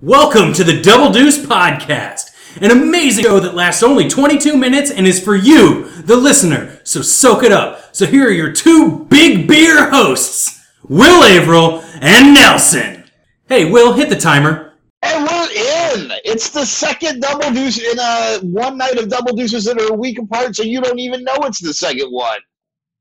Welcome 0.00 0.52
to 0.52 0.62
the 0.62 0.80
Double 0.80 1.10
Deuce 1.12 1.44
Podcast, 1.44 2.30
an 2.60 2.70
amazing 2.70 3.24
show 3.24 3.40
that 3.40 3.56
lasts 3.56 3.82
only 3.82 4.08
22 4.08 4.56
minutes 4.56 4.92
and 4.92 5.08
is 5.08 5.20
for 5.20 5.34
you, 5.34 5.88
the 6.02 6.14
listener. 6.14 6.80
So 6.84 7.02
soak 7.02 7.42
it 7.42 7.50
up. 7.50 7.96
So 7.96 8.06
here 8.06 8.28
are 8.28 8.30
your 8.30 8.52
two 8.52 9.06
big 9.06 9.48
beer 9.48 9.90
hosts, 9.90 10.64
Will 10.88 11.24
Averill 11.24 11.80
and 12.00 12.32
Nelson. 12.32 13.10
Hey, 13.48 13.68
Will, 13.68 13.92
hit 13.92 14.08
the 14.08 14.14
timer. 14.14 14.74
And 15.02 15.24
we're 15.24 15.50
in. 15.50 16.12
It's 16.24 16.50
the 16.50 16.64
second 16.64 17.18
double 17.20 17.50
deuce 17.50 17.80
in 17.80 17.98
a 17.98 18.38
one 18.42 18.78
night 18.78 18.98
of 18.98 19.08
double 19.08 19.34
deuces 19.34 19.64
that 19.64 19.80
are 19.80 19.92
a 19.92 19.96
week 19.96 20.20
apart, 20.20 20.54
so 20.54 20.62
you 20.62 20.80
don't 20.80 21.00
even 21.00 21.24
know 21.24 21.38
it's 21.38 21.58
the 21.58 21.74
second 21.74 22.12
one. 22.12 22.38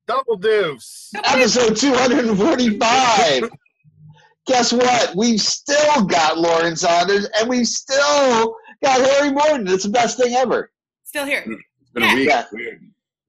Double 0.07 0.35
deuce. 0.35 1.11
Episode 1.25 1.77
245. 1.77 3.51
Guess 4.47 4.71
what? 4.73 5.13
We've 5.15 5.41
still 5.41 6.03
got 6.05 6.37
Lauren 6.37 6.75
Saunders 6.75 7.27
and 7.37 7.49
we've 7.49 7.67
still 7.67 8.55
got 8.83 9.01
Harry 9.01 9.31
Morton. 9.31 9.67
It's 9.67 9.83
the 9.83 9.89
best 9.89 10.17
thing 10.17 10.33
ever. 10.35 10.71
Still 11.03 11.25
here. 11.25 11.43
It's 11.81 11.91
been 11.91 12.03
a 12.03 12.15
week. 12.15 12.29
Yeah. 12.29 12.45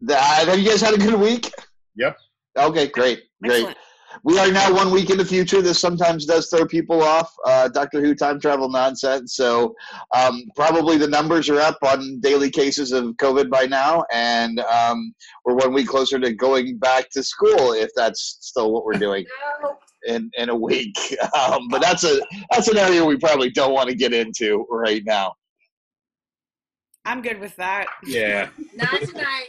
The- 0.00 0.16
uh, 0.16 0.22
have 0.46 0.58
you 0.58 0.68
guys 0.68 0.80
had 0.80 0.94
a 0.94 0.98
good 0.98 1.18
week? 1.18 1.50
Yep. 1.96 2.16
Okay, 2.56 2.86
great. 2.88 3.24
Great. 3.42 3.56
Excellent. 3.56 3.78
We 4.24 4.38
are 4.38 4.50
now 4.50 4.72
one 4.74 4.91
week 4.91 5.10
in 5.10 5.18
the 5.18 5.24
future. 5.24 5.60
This 5.62 5.78
sometimes 5.78 6.24
does 6.27 6.48
throw 6.48 6.66
people 6.66 7.02
off. 7.02 7.32
Uh, 7.44 7.69
Doctor 7.69 8.00
Who 8.00 8.14
time 8.14 8.41
travel 8.41 8.69
nonsense. 8.69 9.34
So 9.36 9.74
um, 10.16 10.42
probably 10.56 10.96
the 10.98 11.06
numbers 11.06 11.48
are 11.48 11.60
up 11.60 11.78
on 11.82 12.19
daily 12.20 12.50
cases 12.50 12.91
of 12.92 13.05
COVID 13.16 13.48
by 13.50 13.66
now, 13.66 14.05
and 14.10 14.58
um, 14.60 15.14
we're 15.44 15.55
one 15.55 15.72
week 15.72 15.88
closer 15.88 16.19
to 16.19 16.32
going 16.32 16.78
back 16.78 17.10
to 17.10 17.22
school 17.22 17.72
if 17.72 17.91
that's 17.94 18.38
still 18.41 18.72
what 18.72 18.84
we're 18.84 18.94
doing 18.98 19.24
in 20.08 20.30
in 20.36 20.48
a 20.48 20.56
week. 20.56 20.96
Um, 21.38 21.68
but 21.68 21.80
that's 21.82 22.04
a 22.04 22.20
that's 22.50 22.68
an 22.68 22.76
area 22.78 23.04
we 23.04 23.16
probably 23.18 23.50
don't 23.50 23.72
want 23.72 23.88
to 23.88 23.94
get 23.94 24.12
into 24.12 24.66
right 24.70 25.02
now. 25.04 25.34
I'm 27.04 27.22
good 27.22 27.38
with 27.40 27.54
that. 27.56 27.86
Yeah. 28.06 28.48
Not 28.74 29.00
tonight. 29.00 29.48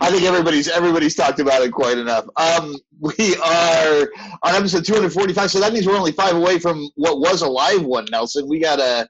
I 0.00 0.10
think 0.10 0.22
everybody's 0.24 0.68
everybody's 0.68 1.14
talked 1.14 1.38
about 1.40 1.62
it 1.62 1.70
quite 1.72 1.98
enough. 1.98 2.24
Um, 2.36 2.74
we 3.00 3.36
are 3.44 4.08
on 4.42 4.54
episode 4.54 4.84
245, 4.84 5.50
so 5.50 5.60
that 5.60 5.72
means 5.72 5.86
we're 5.86 5.96
only 5.96 6.12
five 6.12 6.34
away 6.36 6.58
from 6.58 6.88
what 6.96 7.18
was 7.20 7.42
a 7.42 7.48
live 7.48 7.82
one, 7.84 8.06
Nelson. 8.10 8.48
We 8.48 8.58
gotta 8.60 9.06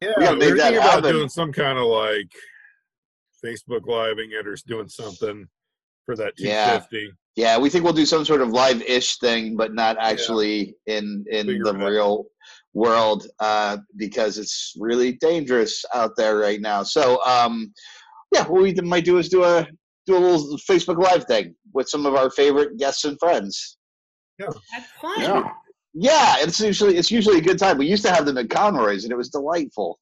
Yeah. 0.00 0.12
We 0.16 0.24
gotta 0.24 0.36
We 0.38 0.46
make 0.46 0.56
that 0.56 0.62
thinking 0.62 0.78
about 0.78 0.90
happen. 0.96 1.12
doing 1.12 1.28
some 1.28 1.52
kind 1.52 1.78
of 1.78 1.84
like 1.86 2.28
Facebook 3.44 3.86
living 3.86 4.30
it 4.32 4.46
or 4.46 4.56
doing 4.66 4.88
something 4.88 5.46
for 6.04 6.16
that 6.16 6.34
Yeah. 6.36 6.78
250. 6.78 7.12
Yeah, 7.36 7.58
we 7.58 7.68
think 7.68 7.84
we'll 7.84 7.92
do 7.92 8.06
some 8.06 8.24
sort 8.24 8.40
of 8.40 8.48
live-ish 8.48 9.18
thing, 9.18 9.56
but 9.56 9.74
not 9.74 9.96
actually 10.00 10.74
in 10.86 11.24
in 11.30 11.46
Figure 11.46 11.64
the 11.64 11.74
out. 11.74 11.90
real 11.90 12.26
world 12.72 13.26
uh, 13.40 13.76
because 13.96 14.38
it's 14.38 14.74
really 14.78 15.12
dangerous 15.12 15.84
out 15.94 16.12
there 16.16 16.36
right 16.38 16.60
now. 16.60 16.82
So, 16.82 17.22
um, 17.24 17.72
yeah, 18.32 18.46
what 18.46 18.62
we 18.62 18.72
might 18.74 19.04
do 19.04 19.18
is 19.18 19.28
do 19.28 19.44
a 19.44 19.66
do 20.06 20.16
a 20.16 20.18
little 20.18 20.58
Facebook 20.58 21.02
Live 21.02 21.24
thing 21.24 21.54
with 21.74 21.88
some 21.88 22.06
of 22.06 22.14
our 22.14 22.30
favorite 22.30 22.78
guests 22.78 23.04
and 23.04 23.18
friends. 23.18 23.76
Yeah, 24.38 24.48
That's 24.72 24.90
fun. 25.00 25.20
Yeah. 25.20 25.42
Yeah, 25.98 26.36
it's 26.40 26.60
usually 26.60 26.96
it's 26.98 27.10
usually 27.10 27.38
a 27.38 27.42
good 27.42 27.58
time. 27.58 27.78
We 27.78 27.86
used 27.86 28.04
to 28.04 28.12
have 28.12 28.26
them 28.26 28.36
at 28.36 28.50
Conroy's, 28.50 29.04
and 29.04 29.12
it 29.12 29.16
was 29.16 29.30
delightful. 29.30 29.98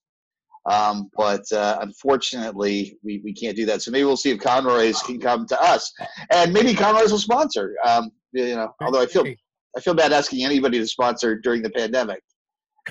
Um, 0.70 1.10
but 1.16 1.50
uh, 1.52 1.78
unfortunately, 1.82 2.96
we, 3.02 3.20
we 3.22 3.34
can't 3.34 3.56
do 3.56 3.66
that. 3.66 3.82
So 3.82 3.90
maybe 3.90 4.04
we'll 4.04 4.16
see 4.16 4.30
if 4.30 4.40
Conroy's 4.40 5.00
can 5.02 5.20
come 5.20 5.46
to 5.46 5.62
us, 5.62 5.92
and 6.32 6.52
maybe 6.52 6.74
Conroy's 6.74 7.12
will 7.12 7.18
sponsor. 7.18 7.74
Um, 7.84 8.10
you 8.32 8.54
know, 8.56 8.72
although 8.80 9.02
I 9.02 9.06
feel 9.06 9.24
I 9.76 9.80
feel 9.80 9.94
bad 9.94 10.12
asking 10.12 10.44
anybody 10.44 10.78
to 10.78 10.86
sponsor 10.86 11.36
during 11.36 11.62
the 11.62 11.70
pandemic. 11.70 12.22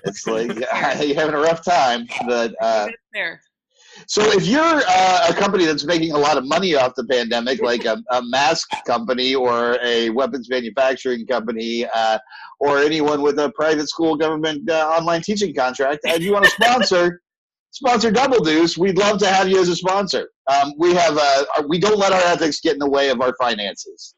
It's 0.06 0.28
like 0.28 0.48
you're 0.56 1.16
having 1.16 1.36
a 1.36 1.40
rough 1.40 1.64
time, 1.64 2.08
but 2.28 2.54
uh, 2.62 2.88
there. 3.14 3.42
so 4.08 4.22
if 4.24 4.46
you're 4.46 4.82
uh, 4.88 5.28
a 5.30 5.34
company 5.34 5.66
that's 5.66 5.86
making 5.86 6.12
a 6.12 6.18
lot 6.18 6.38
of 6.38 6.46
money 6.46 6.76
off 6.76 6.94
the 6.96 7.06
pandemic, 7.06 7.62
like 7.64 7.86
a, 7.86 8.02
a 8.12 8.22
mask 8.24 8.70
company 8.86 9.36
or 9.36 9.78
a 9.84 10.10
weapons 10.12 10.50
manufacturing 10.50 11.26
company, 11.26 11.88
uh, 11.94 12.18
or 12.60 12.80
anyone 12.80 13.22
with 13.22 13.40
a 13.40 13.52
private 13.56 13.90
school 13.90 14.16
government 14.16 14.70
uh, 14.70 14.88
online 14.90 15.22
teaching 15.22 15.54
contract, 15.54 16.02
and 16.06 16.22
you 16.22 16.34
want 16.34 16.46
to 16.46 16.52
sponsor 16.52 17.22
sponsor 17.74 18.12
Double 18.12 18.44
Deuce, 18.44 18.78
we'd 18.78 18.98
love 18.98 19.18
to 19.20 19.28
have 19.28 19.50
you 19.50 19.60
as 19.60 19.68
a 19.68 19.76
sponsor. 19.76 20.30
Um, 20.48 20.74
we 20.78 20.94
have 20.94 21.18
uh, 21.18 21.44
we 21.68 21.80
don't 21.80 21.98
let 21.98 22.14
our 22.14 22.22
ethics 22.22 22.62
get 22.62 22.74
in 22.74 22.80
the 22.80 22.90
way 22.90 23.10
of 23.10 23.20
our 23.22 23.36
finances, 23.38 24.16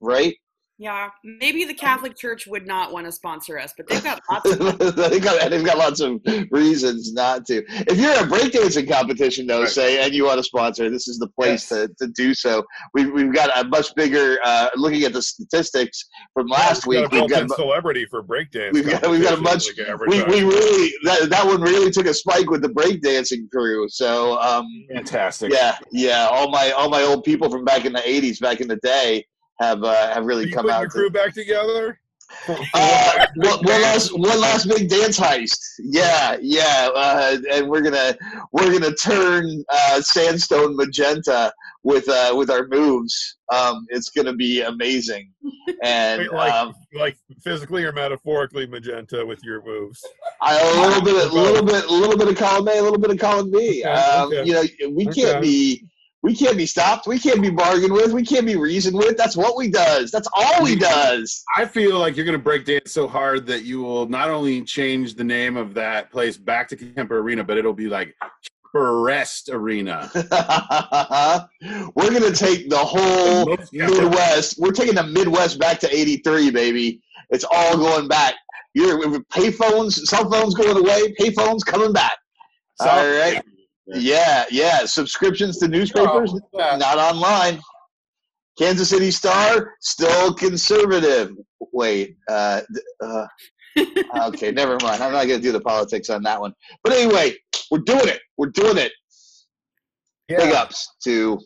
right? 0.00 0.36
Yeah. 0.80 1.08
Maybe 1.24 1.64
the 1.64 1.74
Catholic 1.74 2.16
Church 2.16 2.46
would 2.46 2.64
not 2.66 2.92
want 2.92 3.06
to 3.06 3.12
sponsor 3.12 3.58
us, 3.58 3.74
but 3.76 3.88
they've 3.88 4.02
got 4.04 4.20
lots 4.30 4.48
of 4.50 4.58
they've, 5.10 5.22
got, 5.22 5.50
they've 5.50 5.64
got 5.64 5.76
lots 5.76 5.98
of 6.00 6.20
reasons 6.52 7.12
not 7.12 7.44
to. 7.46 7.64
If 7.68 7.98
you're 7.98 8.12
a 8.12 8.18
breakdancing 8.28 8.88
competition, 8.88 9.46
though, 9.48 9.62
Right. 9.62 9.68
say, 9.68 10.04
and 10.04 10.14
you 10.14 10.24
want 10.26 10.38
to 10.38 10.44
sponsor, 10.44 10.88
this 10.88 11.08
is 11.08 11.18
the 11.18 11.26
place 11.28 11.68
to, 11.70 11.88
to 11.98 12.06
do 12.14 12.32
so. 12.32 12.64
We've, 12.94 13.12
we've 13.12 13.34
got 13.34 13.50
a 13.58 13.66
much 13.68 13.92
bigger, 13.96 14.38
uh, 14.44 14.68
looking 14.76 15.02
at 15.02 15.12
the 15.12 15.20
statistics 15.22 16.04
from 16.32 16.46
last 16.46 16.86
we've 16.86 17.00
week, 17.02 17.10
got 17.10 17.18
a 17.18 17.20
we've 17.22 17.30
got, 17.30 17.38
built-in 17.40 17.56
celebrity 17.56 18.06
for 18.06 18.22
breakdance. 18.22 18.72
we've 18.72 18.88
got- 18.88 19.10
we've 19.10 19.22
got 19.22 19.36
a 19.36 19.40
much- 19.42 19.76
like 19.76 20.00
we, 20.06 20.22
we 20.24 20.42
really, 20.44 20.92
that, 21.02 21.28
that 21.30 21.44
one 21.44 21.60
really 21.60 21.90
took 21.90 22.06
a 22.06 22.14
spike 22.14 22.50
with 22.50 22.62
the 22.62 22.68
breakdancing 22.68 23.50
crew. 23.50 23.88
So, 23.88 24.38
um, 24.40 24.64
fantastic. 24.94 25.52
yeah, 25.52 25.76
yeah, 25.90 26.28
all 26.30 26.50
my, 26.52 26.70
all 26.70 26.88
my 26.88 27.02
old 27.02 27.24
people 27.24 27.50
from 27.50 27.64
back 27.64 27.84
in 27.84 27.92
the 27.92 28.00
80s, 28.00 28.40
back 28.40 28.60
in 28.60 28.68
the 28.68 28.76
day, 28.76 29.26
have, 29.60 29.82
uh, 29.82 30.14
have 30.14 30.24
Are 30.24 30.26
really 30.26 30.46
you 30.46 30.52
come 30.52 30.64
putting 30.64 30.74
out. 30.76 30.80
your 30.80 30.88
to- 30.88 30.92
crew 30.92 31.10
back 31.10 31.34
together? 31.34 31.98
Uh, 32.74 33.26
one, 33.36 33.58
one 33.60 33.82
last 33.82 34.10
one 34.12 34.38
last 34.38 34.68
big 34.68 34.88
dance 34.88 35.18
heist. 35.18 35.58
Yeah, 35.78 36.36
yeah, 36.42 36.90
uh, 36.94 37.38
and 37.52 37.68
we're 37.68 37.80
gonna 37.80 38.14
we're 38.52 38.70
gonna 38.70 38.94
turn 38.94 39.64
uh, 39.70 40.00
sandstone 40.02 40.76
magenta 40.76 41.52
with 41.84 42.06
uh, 42.08 42.34
with 42.36 42.50
our 42.50 42.66
moves. 42.68 43.38
Um, 43.50 43.86
it's 43.88 44.10
gonna 44.10 44.34
be 44.34 44.62
amazing. 44.62 45.32
And 45.82 46.22
Wait, 46.22 46.32
like, 46.32 46.52
um, 46.52 46.74
like 46.94 47.16
physically 47.44 47.84
or 47.84 47.92
metaphorically 47.92 48.66
magenta 48.66 49.24
with 49.24 49.38
your 49.44 49.62
moves. 49.64 50.02
I, 50.40 50.58
a 50.58 50.80
little 50.80 51.02
bit, 51.02 51.30
a 51.30 51.34
little 51.34 51.62
bit, 51.62 51.84
a 51.84 51.92
little 51.92 52.16
bit 52.16 52.26
of 52.26 52.36
column 52.36 52.66
A, 52.68 52.78
a 52.78 52.82
little 52.82 52.98
bit 52.98 53.10
of 53.10 53.18
column 53.18 53.50
B. 53.50 53.82
Okay, 53.82 53.82
um, 53.84 54.26
okay. 54.28 54.44
You 54.44 54.54
know, 54.54 54.62
we 54.96 55.06
can't 55.06 55.42
be. 55.42 55.84
We 56.22 56.34
can't 56.34 56.56
be 56.56 56.66
stopped. 56.66 57.06
We 57.06 57.18
can't 57.18 57.40
be 57.40 57.50
bargained 57.50 57.92
with. 57.92 58.12
We 58.12 58.24
can't 58.24 58.44
be 58.44 58.56
reasoned 58.56 58.96
with. 58.96 59.16
That's 59.16 59.36
what 59.36 59.56
we 59.56 59.68
does. 59.68 60.10
That's 60.10 60.28
all 60.34 60.64
we 60.64 60.74
does. 60.74 61.44
I 61.56 61.64
feel 61.64 61.98
like 61.98 62.16
you're 62.16 62.24
going 62.24 62.36
to 62.38 62.42
break 62.42 62.64
dance 62.64 62.92
so 62.92 63.06
hard 63.06 63.46
that 63.46 63.62
you 63.62 63.82
will 63.82 64.08
not 64.08 64.28
only 64.28 64.62
change 64.62 65.14
the 65.14 65.22
name 65.22 65.56
of 65.56 65.74
that 65.74 66.10
place 66.10 66.36
back 66.36 66.68
to 66.70 66.76
Kemper 66.76 67.18
Arena, 67.18 67.44
but 67.44 67.56
it'll 67.56 67.72
be 67.72 67.88
like 67.88 68.16
Rest 68.74 69.48
Arena. 69.52 70.10
We're 71.94 72.10
gonna 72.12 72.32
take 72.32 72.68
the 72.68 72.78
whole 72.78 73.56
Midwest. 73.72 74.58
We're 74.58 74.72
taking 74.72 74.94
the 74.94 75.04
Midwest 75.04 75.58
back 75.58 75.78
to 75.80 75.94
'83, 75.94 76.50
baby. 76.50 77.00
It's 77.30 77.44
all 77.50 77.76
going 77.76 78.08
back. 78.08 78.34
You're 78.74 78.98
payphones, 79.24 79.92
cell 79.92 80.30
phones 80.30 80.54
going 80.54 80.76
away. 80.76 81.14
Payphones 81.18 81.64
coming 81.64 81.92
back. 81.92 82.18
So- 82.80 82.88
all 82.88 83.06
right. 83.06 83.42
Yeah, 83.94 84.44
yeah. 84.50 84.84
Subscriptions 84.84 85.58
to 85.58 85.68
newspapers 85.68 86.32
Oh, 86.34 86.40
yeah. 86.52 86.76
not 86.76 86.98
online. 86.98 87.60
Kansas 88.58 88.90
City 88.90 89.10
Star 89.10 89.74
still 89.80 90.34
conservative. 90.34 91.30
Wait. 91.72 92.16
Uh, 92.28 92.60
uh, 93.02 93.26
okay, 94.26 94.50
never 94.50 94.76
mind. 94.82 95.02
I'm 95.02 95.12
not 95.12 95.26
gonna 95.26 95.38
do 95.38 95.52
the 95.52 95.60
politics 95.60 96.10
on 96.10 96.22
that 96.24 96.40
one. 96.40 96.52
But 96.82 96.92
anyway, 96.94 97.34
we're 97.70 97.78
doing 97.78 98.08
it. 98.08 98.20
We're 98.36 98.50
doing 98.50 98.76
it 98.78 98.92
big 100.28 100.52
ups 100.52 100.86
to 101.04 101.38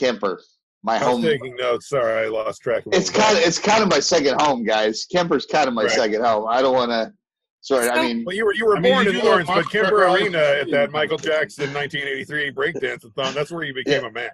Kemper, 0.00 0.40
my 0.82 0.94
I 0.96 0.98
was 0.98 1.06
home. 1.06 1.22
taking 1.22 1.54
notes. 1.56 1.88
Sorry, 1.90 2.24
I 2.24 2.28
lost 2.28 2.62
track 2.62 2.86
of 2.86 2.94
It's 2.94 3.10
kind 3.10 3.36
of 3.36 3.44
it's 3.44 3.58
kind 3.58 3.82
of 3.82 3.90
my 3.90 4.00
second 4.00 4.40
home, 4.40 4.64
guys. 4.64 5.06
Kemper's 5.12 5.46
kind 5.46 5.68
of 5.68 5.74
my 5.74 5.82
Right. 5.84 5.90
second 5.92 6.24
home. 6.24 6.46
I 6.48 6.62
don't 6.62 6.74
want 6.74 6.90
to. 6.90 7.12
Sorry, 7.60 7.88
I 7.88 8.02
mean, 8.02 8.24
Well, 8.24 8.34
you 8.36 8.44
were 8.46 8.54
you 8.54 8.66
were 8.66 8.76
I 8.76 8.80
born 8.80 9.04
you 9.04 9.10
in 9.10 9.16
do 9.20 9.22
Lawrence, 9.24 9.48
but 9.48 9.54
Mark 9.56 9.70
Kemper 9.70 10.04
Arena 10.06 10.38
at 10.38 10.70
that 10.70 10.90
Michael 10.92 11.18
Jackson 11.18 11.72
1983 11.74 12.52
breakdance-a-thon. 12.52 13.34
That's 13.34 13.50
where 13.50 13.64
you 13.64 13.74
became 13.74 14.04
a 14.04 14.10
man. 14.10 14.30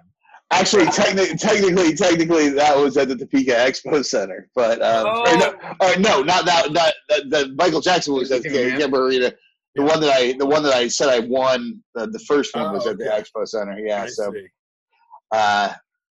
actually, 0.51 0.85
techni- 0.85 1.37
technically, 1.39 1.95
technically, 1.95 2.49
that 2.49 2.77
was 2.77 2.95
at 2.97 3.07
the 3.09 3.15
Topeka 3.15 3.51
Expo 3.51 4.05
Center, 4.05 4.47
but 4.55 4.81
um, 4.81 5.07
or 5.07 5.27
Oh. 5.27 5.35
no, 5.79 5.87
or 5.87 5.99
no, 5.99 6.21
not 6.21 6.45
that. 6.45 6.71
Not 6.71 6.93
the, 7.09 7.25
the 7.29 7.55
Michael 7.57 7.81
Jackson 7.81 8.13
was 8.13 8.31
at 8.31 8.43
the 8.43 8.49
Yeah. 8.51 8.77
Kemper 8.77 9.05
Arena. 9.07 9.33
The 9.75 9.83
one 9.83 9.99
that 10.01 10.11
I, 10.11 10.33
the 10.33 10.45
one 10.45 10.63
that 10.63 10.73
I 10.73 10.87
said 10.87 11.09
I 11.09 11.19
won, 11.19 11.83
the, 11.95 12.05
the 12.07 12.19
first 12.19 12.55
one 12.55 12.67
Oh, 12.67 12.73
was 12.73 12.85
at 12.87 12.97
the 12.97 13.11
okay. 13.11 13.21
Expo 13.23 13.45
Center. 13.47 13.77
Yeah, 13.79 14.03
I 14.03 14.07
so 14.07 14.31
see. 14.31 14.47
uh, 15.31 15.73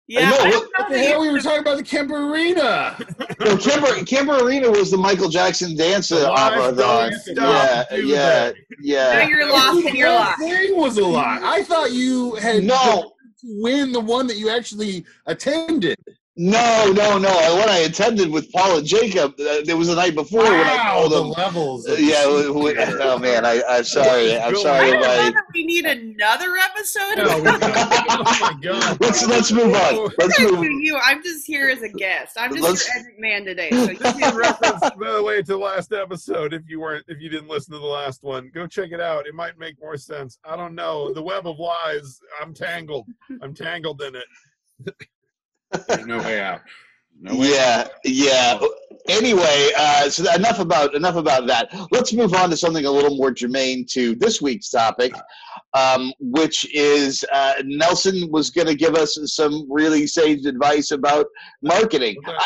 Yeah. 0.07 0.29
know, 0.29 0.37
I 0.37 0.43
what- 0.43 0.51
don't 0.51 0.71
What 0.77 0.89
the 0.89 0.99
hell? 0.99 1.21
We 1.21 1.29
were 1.31 1.39
talking 1.41 1.59
about 1.59 1.77
the 1.77 1.83
Kemper 1.83 2.31
Arena. 2.31 2.97
no, 3.39 3.57
Kemper, 3.57 4.05
Kemper 4.05 4.43
Arena 4.43 4.69
was 4.71 4.89
the 4.91 4.97
Michael 4.97 5.27
Jackson 5.29 5.75
dance 5.75 6.11
oh, 6.11 6.31
opera. 6.31 6.71
lies 6.71 7.27
Yeah, 7.35 7.83
yeah, 7.93 8.51
yeah. 8.81 9.13
Now 9.19 9.27
you're 9.27 9.49
lost 9.51 9.85
in 9.85 9.95
your 9.95 10.09
The 10.09 10.15
lost. 10.15 10.39
thing 10.39 10.77
was 10.77 10.97
a 10.97 11.05
lie. 11.05 11.39
I 11.43 11.63
thought 11.63 11.91
you 11.91 12.35
had 12.35 12.63
No, 12.63 13.11
to 13.41 13.61
win 13.61 13.91
the 13.91 13.99
one 13.99 14.27
that 14.27 14.37
you 14.37 14.49
actually 14.49 15.05
attended. 15.25 15.97
No, 16.39 16.91
no, 16.95 17.17
no. 17.17 17.29
I- 17.29 17.53
What 17.57 17.67
I 17.69 17.79
attended 17.79 18.29
with 18.29 18.51
Paul 18.51 18.77
and 18.77 18.85
Jacob, 18.85 19.31
uh, 19.39 19.61
it 19.67 19.75
was 19.75 19.87
the 19.87 19.95
night 19.95 20.13
before 20.13 20.43
when 20.43 20.53
I 20.53 20.75
Wow, 20.75 20.91
called 20.93 21.11
the 21.11 21.15
them. 21.23 21.29
levels. 21.31 21.89
Uh, 21.89 21.93
Yeah, 21.93 22.23
w- 22.25 22.47
w- 22.53 22.75
oh 23.01 23.17
man, 23.17 23.43
I, 23.43 23.63
I'm 23.67 23.83
sorry. 23.97 24.37
I'm 24.37 24.55
sorry. 24.55 24.89
I 24.89 24.91
don't 24.91 25.01
know 25.33 25.39
I, 25.39 25.43
we 25.55 25.65
need 25.65 25.85
another 25.85 26.55
episode. 26.57 27.17
No, 27.17 27.23
we 27.41 27.49
oh 27.49 28.37
my 28.39 28.53
god. 28.61 28.97
let's 29.01 29.25
let's 29.27 29.51
move 29.51 29.73
on. 29.73 30.09
Let's 30.19 30.39
move. 30.39 30.59
for 30.59 30.63
you. 30.65 30.95
I'm 31.03 31.23
just 31.23 31.47
here 31.47 31.69
as 31.69 31.81
a 31.81 31.89
guest. 31.89 32.37
I'm 32.39 32.51
just 32.51 32.63
Let's- 32.63 32.87
your 32.87 32.97
Edric 32.99 33.19
man 33.19 33.43
today. 33.43 33.69
So 33.71 33.89
you 33.91 34.27
In 34.27 34.35
reference, 34.35 34.79
by 34.81 35.13
the 35.13 35.23
way, 35.23 35.37
to 35.37 35.43
the 35.43 35.57
last 35.57 35.91
episode, 35.91 36.53
if 36.53 36.61
you 36.67 36.79
weren't, 36.81 37.05
if 37.07 37.19
you 37.19 37.29
didn't 37.29 37.47
listen 37.49 37.73
to 37.73 37.79
the 37.79 37.85
last 37.85 38.21
one, 38.23 38.51
go 38.53 38.67
check 38.67 38.91
it 38.91 39.01
out. 39.01 39.25
It 39.25 39.33
might 39.33 39.57
make 39.57 39.79
more 39.81 39.97
sense. 39.97 40.37
I 40.45 40.55
don't 40.55 40.75
know. 40.75 41.11
The 41.13 41.21
web 41.23 41.47
of 41.47 41.57
lies. 41.57 42.19
I'm 42.39 42.53
tangled. 42.53 43.07
I'm 43.41 43.55
tangled 43.55 44.01
in 44.03 44.15
it. 44.15 44.25
There's 45.87 46.05
no 46.05 46.19
way 46.19 46.39
out. 46.39 46.61
No 47.19 47.37
way 47.37 47.49
Yeah, 47.49 47.87
yeah. 48.03 48.59
Anyway, 49.09 49.69
uh, 49.77 50.09
so 50.09 50.31
enough 50.33 50.59
about 50.59 50.93
enough 50.93 51.15
about 51.15 51.47
that. 51.47 51.69
Let's 51.91 52.11
move 52.13 52.33
on 52.33 52.49
to 52.49 52.57
something 52.57 52.85
a 52.85 52.91
little 52.91 53.15
more 53.15 53.31
germane 53.31 53.85
to 53.91 54.15
this 54.15 54.41
week's 54.41 54.69
topic, 54.69 55.13
um, 55.73 56.11
which 56.19 56.65
is 56.73 57.23
uh, 57.31 57.53
Nelson 57.63 58.29
was 58.31 58.49
going 58.49 58.67
to 58.67 58.75
give 58.75 58.95
us 58.95 59.17
some 59.25 59.65
really 59.71 60.07
sage 60.07 60.45
advice 60.45 60.91
about 60.91 61.25
marketing. 61.61 62.15
Okay. 62.25 62.37
I- 62.37 62.45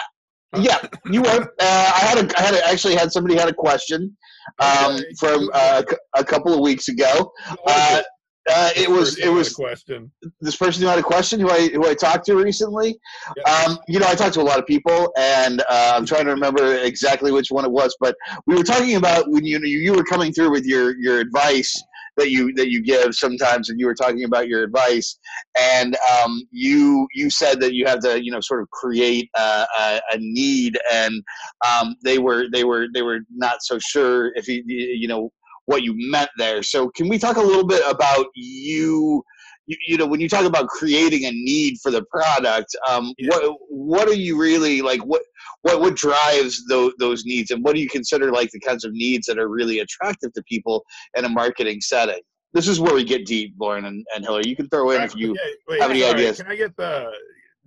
yeah, 0.57 0.85
you 1.09 1.21
were. 1.21 1.53
Uh, 1.62 1.91
I 1.95 2.00
had 2.00 2.18
a, 2.18 2.38
I 2.39 2.41
had 2.44 2.53
a, 2.56 2.68
actually 2.68 2.95
had 2.95 3.09
somebody 3.09 3.38
had 3.38 3.47
a 3.47 3.53
question 3.53 4.15
um, 4.59 5.00
from 5.18 5.50
uh, 5.53 5.81
a 6.15 6.19
a 6.19 6.25
couple 6.25 6.53
of 6.53 6.59
weeks 6.59 6.89
ago. 6.89 7.31
Uh, 7.65 8.01
uh, 8.50 8.72
it 8.76 8.90
was 8.90 9.20
it 9.20 9.30
was 9.30 9.52
a 9.52 9.56
question. 9.56 10.12
this 10.40 10.56
person 10.56 10.82
who 10.82 10.90
had 10.90 10.98
a 10.98 11.04
question 11.04 11.40
who 11.40 11.50
I 11.50 11.70
who 11.70 11.88
I 11.88 11.94
talked 11.94 12.26
to 12.26 12.36
recently. 12.36 12.98
Yeah. 13.38 13.44
Um, 13.44 13.78
you 13.88 14.00
know, 14.00 14.08
I 14.08 14.16
talked 14.16 14.34
to 14.34 14.42
a 14.42 14.44
lot 14.44 14.58
of 14.58 14.66
people, 14.66 15.12
and 15.18 15.62
uh, 15.62 15.94
I'm 15.96 16.06
trying 16.06 16.26
to 16.26 16.32
remember 16.32 16.76
exactly 16.78 17.32
which 17.32 17.52
one 17.52 17.66
it 17.66 17.72
was. 17.72 17.96
But 18.00 18.16
we 18.48 18.56
were 18.56 18.64
talking 18.64 18.96
about 18.96 19.30
when 19.30 19.46
you 19.46 19.60
you 19.60 19.94
were 19.94 20.04
coming 20.04 20.34
through 20.34 20.52
with 20.52 20.66
your 20.66 20.98
your 20.98 21.20
advice 21.20 21.82
that 22.18 22.32
you 22.32 22.52
that 22.54 22.70
you 22.72 22.82
give 22.82 23.14
sometimes, 23.14 23.70
and 23.70 23.80
you 23.80 23.86
were 23.86 23.96
talking 23.96 24.24
about 24.24 24.48
your 24.48 24.64
advice, 24.64 25.20
and 25.60 25.96
um, 26.12 26.42
you 26.52 27.08
you 27.14 27.30
said 27.30 27.60
that 27.62 27.74
you 27.74 27.86
have 27.86 28.00
to 28.00 28.24
you 28.24 28.32
know 28.32 28.42
sort 28.42 28.62
of 28.62 28.70
create 28.72 29.30
a, 29.36 29.66
a, 29.80 30.02
a 30.14 30.18
need, 30.18 30.78
and 30.92 31.24
um, 31.68 31.96
they 32.04 32.18
were 32.18 32.46
they 32.52 32.64
were 32.64 32.88
they 32.94 33.04
were 33.04 33.20
not 33.30 33.62
so 33.62 33.78
sure 33.80 34.32
if 34.36 34.48
you 34.48 34.64
you 34.66 35.08
know 35.08 35.32
what 35.71 35.83
you 35.83 35.94
meant 36.12 36.29
there. 36.38 36.62
So 36.63 36.89
can 36.89 37.07
we 37.09 37.18
talk 37.18 37.38
a 37.38 37.41
little 37.41 37.65
bit 37.65 37.81
about 37.89 38.25
you? 38.35 39.23
You, 39.68 39.77
you 39.88 39.97
know, 39.97 40.07
when 40.07 40.19
you 40.19 40.27
talk 40.27 40.45
about 40.45 40.68
creating 40.68 41.25
a 41.25 41.31
need 41.31 41.77
for 41.81 41.91
the 41.91 42.03
product, 42.12 42.75
um, 42.89 43.13
Yeah. 43.18 43.29
what 43.38 43.56
what 43.69 44.07
are 44.07 44.13
you 44.13 44.39
really 44.39 44.81
like? 44.81 45.01
What 45.06 45.21
what 45.62 45.79
what 45.79 45.95
drives 45.95 46.65
those 46.68 46.94
those 47.00 47.23
needs, 47.25 47.51
and 47.51 47.63
what 47.63 47.75
do 47.75 47.81
you 47.81 47.88
consider 47.89 48.31
like 48.31 48.50
the 48.51 48.59
kinds 48.59 48.83
of 48.85 48.91
needs 48.94 49.27
that 49.27 49.38
are 49.39 49.47
really 49.47 49.79
attractive 49.79 50.33
to 50.33 50.44
people 50.44 50.83
in 51.18 51.25
a 51.25 51.29
marketing 51.29 51.79
setting? 51.81 52.21
This 52.53 52.68
is 52.68 52.79
where 52.81 52.94
we 52.94 53.03
get 53.06 53.25
deep, 53.25 53.53
Lauren 53.59 53.85
and, 53.85 54.06
and 54.13 54.25
Hillary. 54.25 54.44
You 54.47 54.56
can 54.57 54.68
throw 54.68 54.91
in 54.91 55.01
if 55.03 55.15
you. 55.15 55.31
Okay, 55.31 55.39
wait, 55.69 55.81
have 55.81 55.91
any 55.91 56.01
sorry, 56.01 56.13
ideas. 56.15 56.38
Can 56.41 56.51
I 56.51 56.56
get 56.57 56.75
the 56.75 57.09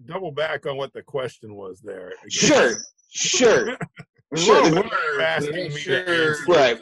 double 0.05 0.33
back 0.33 0.67
on 0.67 0.77
what 0.77 0.93
the 0.93 1.03
question 1.03 1.55
was 1.55 1.81
there? 1.81 2.09
again? 2.09 2.29
Sure, 2.31 2.71
sure, 3.09 3.79
sure. 4.37 4.63
What 4.63 4.75
The- 4.75 4.91
you're 5.13 5.23
asking 5.23 5.55
me 5.55 5.71
Sure. 5.71 5.99
answer. 6.01 6.37
Right. 6.49 6.79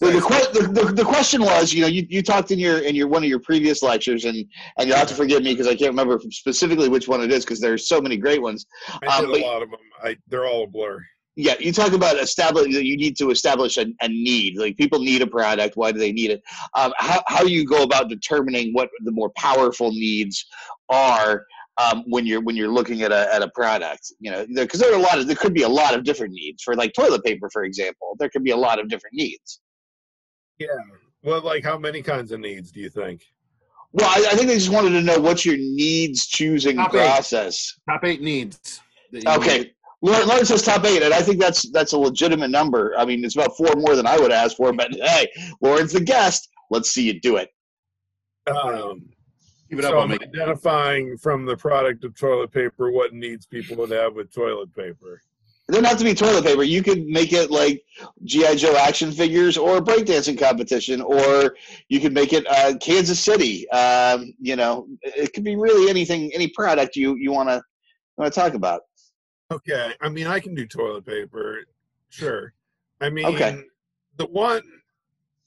The, 0.00 0.06
the, 0.06 0.68
the, 0.72 0.92
the, 0.92 1.04
question 1.04 1.42
was, 1.42 1.72
you 1.72 1.80
know, 1.80 1.86
you, 1.86 2.06
you 2.08 2.22
talked 2.22 2.50
in 2.50 2.58
your 2.58 2.78
in 2.78 2.94
your 2.94 3.08
one 3.08 3.22
of 3.22 3.28
your 3.28 3.38
previous 3.40 3.82
lectures, 3.82 4.24
and 4.24 4.36
and 4.78 4.88
you'll 4.88 4.96
have 4.96 5.08
to 5.08 5.14
forgive 5.14 5.42
me 5.42 5.52
because 5.52 5.66
I 5.66 5.74
can't 5.74 5.90
remember 5.90 6.20
specifically 6.30 6.88
which 6.88 7.08
one 7.08 7.22
it 7.22 7.32
is 7.32 7.44
because 7.44 7.60
there's 7.60 7.88
so 7.88 8.00
many 8.00 8.16
great 8.16 8.42
ones. 8.42 8.66
I 9.02 9.18
Um, 9.18 9.26
did 9.26 9.32
but- 9.32 9.40
a 9.40 9.46
lot 9.46 9.62
of 9.62 9.70
them. 9.70 9.80
I, 10.02 10.16
they're 10.28 10.46
all 10.46 10.64
a 10.64 10.66
blur. 10.66 11.00
Yeah, 11.38 11.54
you 11.60 11.70
talk 11.70 11.92
about 11.92 12.16
establish 12.16 12.72
that 12.74 12.86
you 12.86 12.96
need 12.96 13.14
to 13.18 13.30
establish 13.30 13.76
a, 13.76 13.84
a 14.00 14.08
need. 14.08 14.56
Like 14.56 14.78
people 14.78 15.00
need 15.00 15.20
a 15.20 15.26
product. 15.26 15.76
Why 15.76 15.92
do 15.92 15.98
they 15.98 16.12
need 16.12 16.30
it? 16.30 16.42
Um, 16.74 16.94
how 16.96 17.22
how 17.26 17.44
do 17.44 17.50
you 17.50 17.66
go 17.66 17.82
about 17.82 18.08
determining 18.08 18.72
what 18.72 18.88
the 19.04 19.12
more 19.12 19.30
powerful 19.36 19.90
needs 19.90 20.46
are 20.88 21.44
um, 21.76 22.04
when 22.08 22.24
you're 22.24 22.40
when 22.40 22.56
you're 22.56 22.72
looking 22.72 23.02
at 23.02 23.12
a 23.12 23.32
at 23.34 23.42
a 23.42 23.48
product? 23.50 24.12
You 24.18 24.30
know, 24.30 24.46
because 24.54 24.80
there, 24.80 24.90
are 24.94 24.98
a 24.98 25.02
lot 25.02 25.18
of 25.18 25.26
there 25.26 25.36
could 25.36 25.52
be 25.52 25.64
a 25.64 25.68
lot 25.68 25.94
of 25.94 26.04
different 26.04 26.32
needs 26.32 26.62
for 26.62 26.74
like 26.74 26.94
toilet 26.94 27.22
paper, 27.22 27.50
for 27.52 27.64
example. 27.64 28.16
There 28.18 28.30
could 28.30 28.42
be 28.42 28.52
a 28.52 28.56
lot 28.56 28.78
of 28.78 28.88
different 28.88 29.14
needs. 29.14 29.60
Yeah. 30.58 30.68
Well, 31.22 31.40
like 31.42 31.64
how 31.64 31.78
many 31.78 32.02
kinds 32.02 32.32
of 32.32 32.40
needs 32.40 32.70
do 32.70 32.80
you 32.80 32.88
think? 32.90 33.24
Well, 33.92 34.06
I, 34.08 34.30
I 34.32 34.34
think 34.34 34.48
they 34.48 34.54
just 34.54 34.70
wanted 34.72 34.90
to 34.90 35.02
know 35.02 35.18
what's 35.18 35.44
your 35.46 35.56
needs 35.56 36.26
choosing 36.26 36.76
Top 36.76 36.94
eight. 36.94 36.98
process. 36.98 37.78
Top 37.88 38.04
eight 38.04 38.20
needs. 38.22 38.80
that 39.12 39.24
you 39.24 39.30
Okay. 39.30 39.72
Lauren, 40.02 40.28
Lauren 40.28 40.44
says 40.44 40.62
top 40.62 40.84
eight, 40.84 41.02
and 41.02 41.14
I 41.14 41.22
think 41.22 41.40
that's 41.40 41.68
that's 41.70 41.92
a 41.94 41.98
legitimate 41.98 42.50
number. 42.50 42.94
I 42.98 43.04
mean, 43.06 43.24
it's 43.24 43.34
about 43.34 43.56
four 43.56 43.68
more 43.76 43.96
than 43.96 44.06
I 44.06 44.18
would 44.18 44.30
ask 44.30 44.56
for, 44.56 44.72
but 44.72 44.92
hey, 44.92 45.26
Lauren's 45.62 45.92
the 45.92 46.00
guest. 46.00 46.48
Let's 46.70 46.90
see 46.90 47.02
you 47.04 47.18
do 47.18 47.36
it. 47.36 47.48
Um, 48.46 49.08
Keep 49.70 49.80
it 49.80 49.84
up. 49.86 49.90
so 49.92 49.96
I'll 49.96 50.02
I'm 50.04 50.10
make 50.10 50.22
it. 50.22 50.28
identifying 50.34 51.16
from 51.16 51.44
the 51.46 51.56
product 51.56 52.04
of 52.04 52.14
toilet 52.16 52.52
paper 52.52 52.90
what 52.92 53.14
needs 53.14 53.46
people 53.46 53.76
would 53.78 53.90
have 53.90 54.14
with 54.14 54.32
toilet 54.32 54.72
paper. 54.74 55.22
It 55.68 55.72
doesn't 55.72 55.84
have 55.84 55.98
to 55.98 56.04
be 56.04 56.14
toilet 56.14 56.44
paper. 56.44 56.62
You 56.62 56.80
could 56.80 57.06
make 57.06 57.32
it 57.32 57.50
like 57.50 57.82
GI 58.24 58.54
Joe 58.56 58.76
action 58.76 59.10
figures 59.10 59.56
or 59.56 59.78
a 59.78 59.80
breakdancing 59.80 60.38
competition, 60.38 61.00
or 61.00 61.56
you 61.88 61.98
could 61.98 62.12
make 62.14 62.32
it 62.32 62.46
uh, 62.48 62.76
Kansas 62.78 63.18
City. 63.18 63.68
Um, 63.70 64.32
you 64.38 64.54
know, 64.54 64.86
it 65.02 65.32
could 65.32 65.42
be 65.42 65.56
really 65.56 65.90
anything, 65.90 66.32
any 66.32 66.48
product 66.48 66.94
you 66.94 67.16
you 67.16 67.32
want 67.32 67.48
to 67.48 67.60
want 68.16 68.32
to 68.32 68.40
talk 68.40 68.54
about. 68.54 68.82
Okay. 69.50 69.92
I 70.00 70.08
mean, 70.08 70.28
I 70.28 70.38
can 70.38 70.54
do 70.54 70.66
toilet 70.66 71.04
paper. 71.04 71.64
Sure. 72.10 72.52
I 73.00 73.10
mean, 73.10 73.26
Okay. 73.26 73.62
the 74.18 74.26
one, 74.26 74.62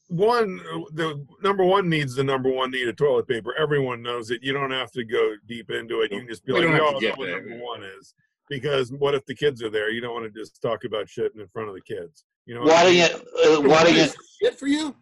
one, 0.07 0.57
the 0.94 1.25
number 1.44 1.63
one 1.63 1.89
needs 1.89 2.16
the 2.16 2.24
number 2.24 2.50
one 2.50 2.71
need 2.71 2.88
of 2.88 2.95
toilet 2.98 3.27
paper. 3.27 3.54
Everyone 3.57 4.01
knows 4.01 4.31
it. 4.31 4.44
You 4.44 4.54
don't 4.54 4.71
have 4.71 4.92
to 4.92 5.04
go 5.04 5.36
deep 5.48 5.71
into 5.71 6.01
it. 6.01 6.12
You 6.12 6.19
can 6.19 6.27
just 6.27 6.45
be 6.45 6.54
We 6.54 6.60
like, 6.60 6.68
don't 6.68 6.74
we 6.74 6.80
all 6.80 7.01
know 7.01 7.10
what 7.16 7.30
number 7.30 7.63
one 7.63 7.83
is. 7.83 8.13
Because 8.49 8.91
what 8.91 9.13
if 9.13 9.25
the 9.25 9.35
kids 9.35 9.61
are 9.61 9.69
there? 9.69 9.91
You 9.91 10.01
don't 10.01 10.13
want 10.13 10.31
to 10.31 10.39
just 10.39 10.61
talk 10.61 10.83
about 10.83 11.07
shit 11.07 11.33
in 11.35 11.47
front 11.47 11.69
of 11.69 11.75
the 11.75 11.81
kids. 11.81 12.25
You 12.45 12.55
know, 12.55 12.61
what 12.61 12.71
Why 12.73 12.83
don't 12.83 12.95
you? 12.95 13.03
Uh, 13.03 13.61
why 13.61 13.83
don't 13.83 13.95
you? 13.95 14.07
shit 14.41 14.57
for 14.57 14.67
you? 14.67 14.95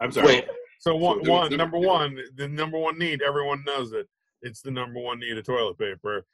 I'm 0.00 0.10
sorry. 0.12 0.26
Wait. 0.26 0.44
So 0.80 0.94
one, 0.96 1.22
do- 1.22 1.30
one 1.30 1.56
number 1.56 1.78
one, 1.78 2.18
the 2.36 2.48
number 2.48 2.78
one 2.78 2.98
need, 2.98 3.22
everyone 3.22 3.62
knows 3.64 3.92
it. 3.92 4.06
It's 4.42 4.60
the 4.60 4.70
number 4.70 5.00
one 5.00 5.18
need 5.20 5.36
of 5.36 5.44
toilet 5.44 5.78
paper. 5.78 6.24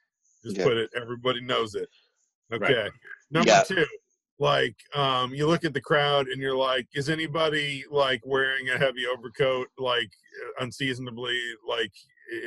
Just 0.43 0.57
Yeah. 0.57 0.63
put 0.63 0.77
it. 0.77 0.89
Everybody 0.95 1.41
knows 1.41 1.75
it. 1.75 1.89
Right. 2.51 2.61
Okay. 2.63 2.89
Number 3.31 3.49
Yeah. 3.49 3.63
two, 3.63 3.85
like, 4.37 4.75
um, 4.93 5.33
you 5.33 5.47
look 5.47 5.65
at 5.65 5.73
the 5.73 5.81
crowd 5.81 6.27
and 6.27 6.39
you're 6.39 6.55
like, 6.55 6.87
is 6.93 7.09
anybody 7.09 7.83
like 7.89 8.21
wearing 8.23 8.69
a 8.69 8.77
heavy 8.77 9.07
overcoat, 9.07 9.67
like 9.79 10.11
uh, 10.59 10.63
unseasonably, 10.63 11.39
like 11.67 11.91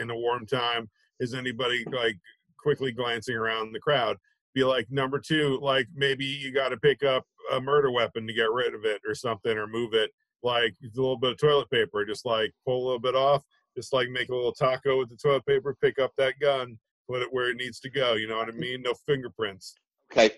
in 0.00 0.10
a 0.10 0.16
warm 0.16 0.46
time? 0.46 0.88
Is 1.20 1.34
anybody 1.34 1.84
like 1.92 2.16
quickly 2.58 2.92
glancing 2.92 3.34
around 3.36 3.72
the 3.72 3.80
crowd? 3.80 4.16
Be 4.54 4.64
like 4.64 4.90
number 4.90 5.18
two, 5.18 5.58
like 5.62 5.86
maybe 5.94 6.24
you 6.24 6.52
got 6.52 6.70
to 6.70 6.76
pick 6.78 7.02
up 7.02 7.24
a 7.52 7.60
murder 7.60 7.90
weapon 7.90 8.26
to 8.26 8.32
get 8.32 8.50
rid 8.50 8.74
of 8.74 8.84
it 8.84 9.00
or 9.06 9.14
something 9.14 9.56
or 9.56 9.66
move 9.66 9.94
it 9.94 10.10
like 10.42 10.74
a 10.82 11.00
little 11.00 11.18
bit 11.18 11.32
of 11.32 11.38
toilet 11.38 11.70
paper, 11.70 12.04
just 12.04 12.24
like 12.24 12.52
pull 12.66 12.82
a 12.82 12.84
little 12.84 13.00
bit 13.00 13.14
off, 13.14 13.42
just 13.76 13.92
like 13.92 14.08
make 14.10 14.28
a 14.28 14.34
little 14.34 14.52
taco 14.52 14.98
with 14.98 15.08
the 15.10 15.16
toilet 15.16 15.44
paper, 15.46 15.76
pick 15.82 15.98
up 15.98 16.12
that 16.18 16.34
gun, 16.40 16.78
put 17.10 17.22
it 17.22 17.28
where 17.32 17.50
it 17.50 17.56
needs 17.56 17.80
to 17.80 17.90
go. 17.90 18.14
You 18.14 18.28
know 18.28 18.36
what 18.38 18.48
I 18.48 18.52
mean? 18.52 18.82
No 18.82 18.94
fingerprints. 19.06 19.74
Okay. 20.12 20.30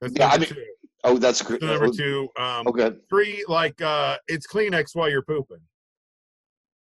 That's 0.00 0.12
Yeah, 0.16 0.28
I 0.28 0.38
mean- 0.38 0.48
two. 0.48 0.64
Oh, 1.02 1.16
that's 1.16 1.40
great. 1.40 1.62
Number 1.62 1.88
two, 1.88 2.28
um, 2.36 2.66
Okay. 2.66 2.90
three, 3.08 3.42
like 3.48 3.80
uh, 3.80 4.18
it's 4.28 4.46
Kleenex 4.46 4.94
while 4.94 5.08
you're 5.08 5.22
pooping. 5.22 5.60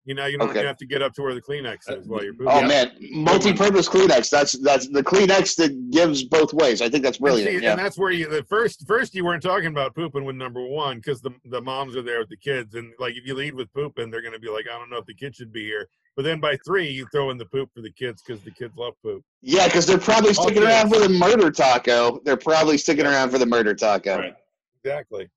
You 0.06 0.16
know, 0.16 0.26
you 0.26 0.38
don't 0.38 0.50
Okay. 0.50 0.66
have 0.66 0.78
to 0.78 0.86
get 0.88 1.02
up 1.02 1.14
to 1.16 1.22
where 1.22 1.36
the 1.36 1.42
Kleenex 1.42 1.90
uh, 1.90 1.98
is 1.98 2.08
while 2.08 2.24
you're 2.24 2.34
oh, 2.34 2.38
pooping. 2.38 2.54
Oh 2.66 2.68
man, 2.68 2.92
multi-purpose 3.12 3.88
Kleenex. 3.90 4.30
That's 4.30 4.54
that's 4.64 4.88
the 4.88 5.04
Kleenex 5.04 5.56
that 5.58 5.92
gives 5.92 6.24
both 6.24 6.54
ways. 6.54 6.82
I 6.82 6.90
think 6.90 7.04
that's 7.04 7.18
And, 7.18 7.24
brilliant. 7.26 7.52
see, 7.60 7.64
Yeah. 7.64 7.72
and 7.72 7.80
that's 7.80 7.98
where 7.98 8.10
you 8.12 8.28
the 8.30 8.44
first 8.46 8.88
first 8.88 9.14
you 9.14 9.26
weren't 9.26 9.44
talking 9.44 9.68
about 9.68 9.94
pooping 9.96 10.24
with 10.26 10.36
number 10.36 10.66
one 10.66 10.98
because 10.98 11.22
the 11.22 11.32
the 11.46 11.62
moms 11.62 11.96
are 11.96 12.02
there 12.02 12.20
with 12.20 12.30
the 12.30 12.38
kids 12.38 12.76
and 12.76 12.92
like 12.98 13.16
if 13.18 13.26
you 13.28 13.36
lead 13.36 13.54
with 13.54 13.72
pooping 13.74 14.10
they're 14.10 14.22
gonna 14.22 14.40
be 14.40 14.50
like 14.50 14.66
I 14.74 14.78
don't 14.80 14.90
know 14.90 14.98
if 14.98 15.06
the 15.06 15.14
kid 15.14 15.36
should 15.36 15.52
be 15.52 15.64
here 15.66 15.88
but 16.16 16.24
then 16.24 16.40
by 16.40 16.58
three 16.66 16.88
you 16.90 17.06
throw 17.12 17.30
in 17.30 17.38
the 17.38 17.46
poop 17.46 17.70
for 17.76 17.82
the 17.82 17.92
kids 17.92 18.24
because 18.26 18.42
the 18.44 18.52
kids 18.52 18.76
love 18.78 18.94
poop 19.04 19.24
Yeah, 19.42 19.66
because 19.68 19.86
they're 19.86 19.98
probably 20.00 20.34
sticking 20.34 20.64
around 20.64 20.90
for 20.90 21.00
the 21.00 21.10
murder 21.10 21.52
taco. 21.52 22.20
They're 22.26 22.38
probably 22.38 22.78
sticking 22.78 23.06
around 23.06 23.30
for 23.30 23.38
the 23.38 23.46
murder 23.46 23.76
taco. 23.76 24.18
Right. 24.18 24.36
exactly 24.84 25.30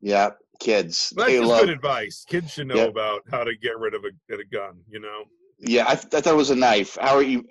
Yeah, 0.00 0.30
kids. 0.60 1.12
But 1.16 1.22
that's 1.22 1.32
They 1.32 1.38
just 1.38 1.48
love. 1.50 1.60
good 1.62 1.70
advice 1.70 2.24
kids 2.28 2.52
should 2.52 2.68
know 2.68 2.76
Yeah. 2.76 2.82
about 2.84 3.22
how 3.30 3.42
to 3.44 3.56
get 3.56 3.78
rid 3.78 3.94
of 3.94 4.04
a, 4.04 4.34
a 4.34 4.44
gun 4.52 4.78
you 4.88 5.00
know 5.00 5.24
Yeah, 5.58 5.84
I, 5.86 5.92
I 5.92 5.96
thought 5.96 6.26
it 6.26 6.34
was 6.36 6.50
a 6.50 6.56
knife. 6.56 6.96
How 7.00 7.14
are 7.16 7.22
you? 7.22 7.44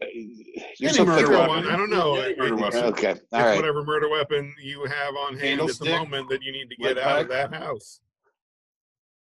You're 0.80 0.89
Any 0.89 0.98
so 0.98 1.06
murder 1.06 1.22
thick 1.28 1.30
Murder 1.30 1.42
up. 1.44 1.50
weapon. 1.50 1.70
I 1.70 1.75
don't 1.78 1.89
know 1.89 2.16
Any 2.16 2.36
murder 2.38 2.56
weapon. 2.56 2.84
Okay, 2.86 3.12
it's 3.12 3.22
all 3.34 3.42
right. 3.46 3.56
whatever 3.58 3.84
murder 3.84 4.10
weapon 4.10 4.54
you 4.63 4.86
have 4.86 5.13
on 5.16 5.38
hand 5.38 5.62
at 5.62 5.68
the 5.78 5.86
moment 5.86 6.30
that 6.30 6.42
you 6.42 6.51
need 6.51 6.70
to 6.70 6.75
lead 6.80 6.96
get 6.96 7.04
out 7.06 7.22
of 7.22 7.28
that 7.30 7.54
house 7.54 8.00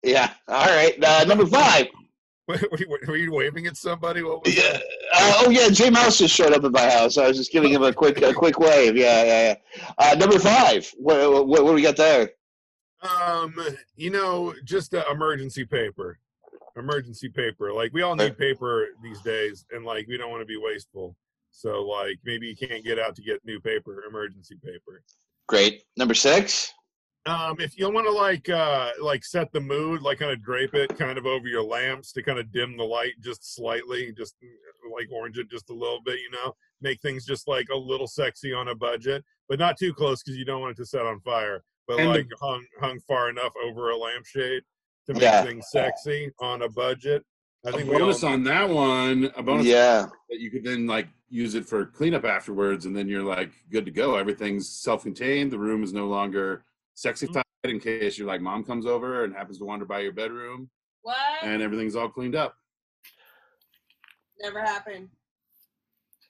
Yeah, 0.03 0.33
all 0.49 0.67
right. 0.67 1.03
Uh, 1.03 1.25
number 1.25 1.47
five. 1.47 1.87
Were 2.47 2.59
you, 2.79 2.99
were 3.09 3.17
you 3.17 3.33
waving 3.33 3.67
at 3.69 3.75
somebody? 3.79 4.23
What 4.23 4.45
was 4.45 4.55
Yeah. 4.55 4.73
that? 4.73 4.83
Uh, 5.15 5.33
oh 5.47 5.51
yeah, 5.51 5.71
Jay 5.71 5.89
Mouse 5.89 6.19
just 6.19 6.35
showed 6.35 6.53
up 6.53 6.63
at 6.63 6.73
my 6.73 6.91
house. 6.91 7.17
I 7.17 7.27
was 7.29 7.39
just 7.39 7.51
giving 7.51 7.73
him 7.73 7.83
a 7.83 7.91
quick 7.91 8.21
a 8.21 8.35
quick 8.35 8.59
wave. 8.59 8.99
Yeah, 8.99 9.25
yeah, 9.25 9.55
yeah. 9.79 9.85
Uh, 9.97 10.15
number 10.17 10.39
five. 10.39 10.93
What, 10.99 11.33
what, 11.33 11.47
what 11.49 11.57
do 11.69 11.73
we 11.73 11.81
got 11.81 11.97
there? 11.97 12.33
Um, 13.05 13.55
you 13.97 14.11
know, 14.11 14.55
just 14.65 14.95
uh, 14.95 15.05
emergency 15.11 15.65
paper. 15.65 16.19
Emergency 16.77 17.29
paper. 17.29 17.73
Like 17.73 17.93
we 17.93 18.03
all 18.03 18.17
need 18.17 18.37
paper 18.37 18.89
these 19.03 19.21
days, 19.21 19.65
and 19.71 19.85
like 19.85 20.07
we 20.09 20.17
don't 20.17 20.31
want 20.31 20.43
to 20.43 20.47
be 20.47 20.57
wasteful. 20.57 21.15
So 21.51 21.83
like 21.83 22.19
maybe 22.25 22.49
you 22.49 22.57
can't 22.57 22.85
get 22.85 22.99
out 22.99 23.15
to 23.17 23.23
get 23.23 23.45
new 23.45 23.61
paper, 23.61 24.05
emergency 24.09 24.57
paper. 24.57 25.03
Great. 25.47 25.83
Number 25.97 26.15
six. 26.15 26.73
Um, 27.27 27.57
if 27.59 27.79
you 27.79 27.91
want 27.91 28.07
to 28.07 28.13
like 28.13 28.51
uh 28.51 28.91
like 29.01 29.25
set 29.25 29.53
the 29.53 29.61
mood, 29.61 30.03
like 30.03 30.19
kind 30.19 30.33
of 30.33 30.43
drape 30.43 30.75
it 30.75 30.99
kind 30.99 31.17
of 31.17 31.27
over 31.27 31.47
your 31.47 31.63
lamps 31.63 32.13
to 32.13 32.23
kind 32.23 32.39
of 32.39 32.53
dim 32.53 32.77
the 32.77 32.85
light 32.85 33.15
just 33.21 33.55
slightly, 33.55 34.13
just 34.17 34.35
uh, 34.43 34.95
like 34.95 35.09
orange 35.13 35.39
it 35.39 35.49
just 35.49 35.71
a 35.71 35.75
little 35.75 36.01
bit, 36.05 36.19
you 36.19 36.31
know, 36.31 36.55
make 36.83 37.01
things 37.01 37.25
just 37.25 37.47
like 37.49 37.69
a 37.73 37.77
little 37.77 38.07
sexy 38.07 38.53
on 38.53 38.69
a 38.69 38.75
budget, 38.75 39.25
but 39.49 39.59
not 39.59 39.79
too 39.79 39.95
close 39.95 40.23
because 40.23 40.37
you 40.37 40.45
don't 40.45 40.61
want 40.61 40.73
it 40.73 40.77
to 40.77 40.87
set 40.87 41.07
on 41.07 41.21
fire. 41.21 41.63
But 41.87 42.01
And 42.01 42.09
the- 42.09 42.15
like 42.15 42.27
hung 42.41 42.65
hung 42.81 43.01
far 43.01 43.29
enough 43.29 43.53
over 43.63 43.91
a 43.91 43.97
lampshade 43.97 44.63
to 45.07 45.13
make 45.13 45.23
Yeah. 45.23 45.43
things 45.45 45.67
sexy 45.71 46.31
on 46.41 46.63
a 46.63 46.69
budget. 46.69 47.25
I 47.67 47.73
think 47.73 47.89
we 47.89 47.95
all 47.95 48.01
bonus 48.01 48.23
on 48.25 48.43
that 48.45 48.69
one. 48.69 49.31
A 49.37 49.43
bonus 49.43 49.67
Yeah. 49.67 50.09
that 50.31 50.39
you 50.41 50.51
could 50.51 50.65
then 50.65 50.87
like 50.87 51.09
use 51.29 51.55
it 51.55 51.67
for 51.67 51.87
cleanup 51.87 52.25
afterwards, 52.25 52.87
and 52.87 52.95
then 52.97 53.09
you're 53.09 53.23
like 53.23 53.53
good 53.71 53.85
to 53.87 53.91
go. 53.91 54.17
Everything's 54.17 54.69
self-contained. 54.69 55.51
The 55.51 55.59
room 55.59 55.83
is 55.83 55.93
no 55.93 56.07
longer 56.07 56.65
sexy 56.95 57.27
Mhm. 57.27 57.35
tight 57.35 57.45
in 57.65 57.81
case 57.81 58.19
your 58.19 58.29
like 58.29 58.41
mom 58.41 58.65
comes 58.65 58.87
over 58.87 59.25
and 59.25 59.35
happens 59.35 59.59
to 59.59 59.65
wander 59.65 59.85
by 59.85 60.01
your 60.01 60.13
bedroom, 60.13 60.71
What? 61.03 61.17
and 61.43 61.63
everything's 61.63 61.97
all 61.97 62.09
cleaned 62.09 62.35
up. 62.37 62.57
Never 64.41 64.61
happened. 64.61 65.11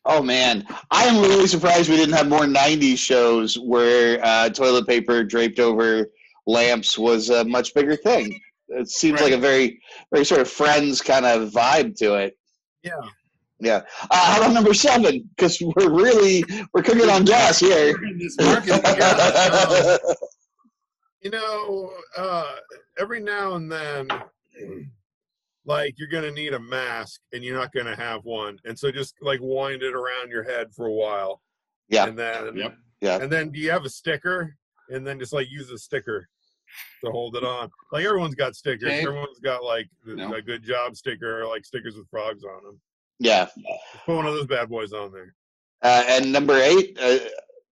Oh 0.07 0.23
man, 0.23 0.67
I 0.91 1.05
am 1.05 1.23
really 1.23 1.47
surprised 1.47 1.89
we 1.89 1.97
didn't 1.97 2.15
have 2.15 2.29
more 2.29 2.41
'90s 2.45 2.99
shows 2.99 3.59
where 3.59 4.23
uh, 4.23 4.51
toilet 4.51 4.87
paper 4.87 5.25
draped 5.25 5.59
over 5.59 6.09
lamps 6.47 6.99
was 6.99 7.31
a 7.31 7.45
much 7.45 7.73
bigger 7.75 7.97
thing. 7.97 8.39
It 8.69 8.89
seems 8.89 9.21
like 9.21 9.33
a 9.33 9.39
very, 9.39 9.81
very 10.13 10.25
sort 10.25 10.41
of 10.41 10.51
Friends 10.51 11.01
kind 11.01 11.25
of 11.25 11.51
vibe 11.51 11.97
to 11.97 12.15
it. 12.15 12.37
yeah. 12.83 12.93
Yeah. 13.61 13.83
Uh, 14.11 14.33
how 14.33 14.41
about 14.41 14.53
number 14.53 14.75
seven? 14.75 15.29
Because 15.37 15.59
we're 15.61 15.91
really 15.91 16.45
we're 16.75 16.83
cooking 16.83 17.09
on 17.09 17.25
gas 17.25 17.61
here. 17.61 17.97
In 18.05 18.19
this 18.19 18.37
market. 18.39 18.81
Yeah. 18.85 19.97
you 21.23 21.31
know, 21.31 21.93
uh, 22.17 22.57
every 22.99 23.21
now 23.21 23.55
and 23.55 23.71
then, 23.71 24.09
like 25.67 25.99
you're 25.99 26.09
gonna 26.09 26.31
need 26.31 26.53
a 26.55 26.59
mask, 26.61 27.21
and 27.33 27.43
you're 27.43 27.57
not 27.57 27.73
gonna 27.73 27.97
have 27.97 28.25
one, 28.25 28.59
and 28.65 28.79
so 28.79 28.91
just 28.91 29.15
like 29.21 29.41
wind 29.43 29.83
it 29.83 29.95
around 29.95 30.31
your 30.31 30.43
head 30.43 30.69
for 30.75 30.87
a 30.87 30.93
while. 30.93 31.41
Yeah. 31.89 32.07
And 32.07 32.19
then, 32.19 32.57
Yep. 32.57 32.77
Yeah. 33.01 33.19
And 33.21 33.31
then, 33.31 33.51
do 33.51 33.59
you 33.61 33.71
have 33.71 33.85
a 33.85 33.91
sticker? 33.91 34.57
And 34.91 35.07
then 35.07 35.19
just 35.19 35.33
like 35.33 35.51
use 35.51 35.71
a 35.71 35.79
sticker 35.79 36.29
to 37.05 37.11
hold 37.11 37.37
it 37.37 37.45
on. 37.45 37.71
Like 37.93 38.05
everyone's 38.05 38.35
got 38.35 38.55
stickers. 38.57 38.89
Okay. 38.89 39.03
Everyone's 39.03 39.39
got 39.41 39.63
like 39.63 39.89
No. 40.07 40.33
a 40.35 40.43
good 40.43 40.63
job 40.63 40.97
sticker, 40.97 41.43
or 41.43 41.47
like 41.47 41.65
stickers 41.65 41.97
with 41.97 42.09
frogs 42.09 42.45
on 42.45 42.63
them. 42.65 42.81
yeah. 43.19 43.45
Just 43.47 44.05
put 44.07 44.17
one 44.17 44.27
of 44.27 44.35
those 44.35 44.47
bad 44.47 44.69
boys 44.69 44.93
on 44.93 45.13
there. 45.13 45.35
Uh, 45.83 46.05
and 46.09 46.33
number 46.33 46.55
eight. 46.57 46.99
Uh, 47.01 47.19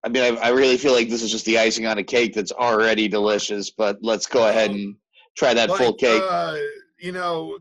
I 0.05 0.09
mean, 0.09 0.23
I, 0.23 0.37
I 0.41 0.49
really 0.51 0.77
feel 0.77 0.93
like 0.93 1.09
this 1.09 1.23
is 1.23 1.31
just 1.31 1.45
the 1.47 1.59
icing 1.59 1.87
on 1.87 1.97
a 1.99 2.03
cake 2.03 2.35
that's 2.35 2.53
already 2.53 3.09
delicious. 3.09 3.71
But 3.71 3.99
let's 4.03 4.27
go 4.27 4.49
ahead 4.49 4.71
and 4.71 4.97
try 5.37 5.55
that 5.55 5.71
full 5.71 5.95
cake. 5.95 6.23
Uh, 6.29 6.59
you 6.99 7.13
know, 7.13 7.59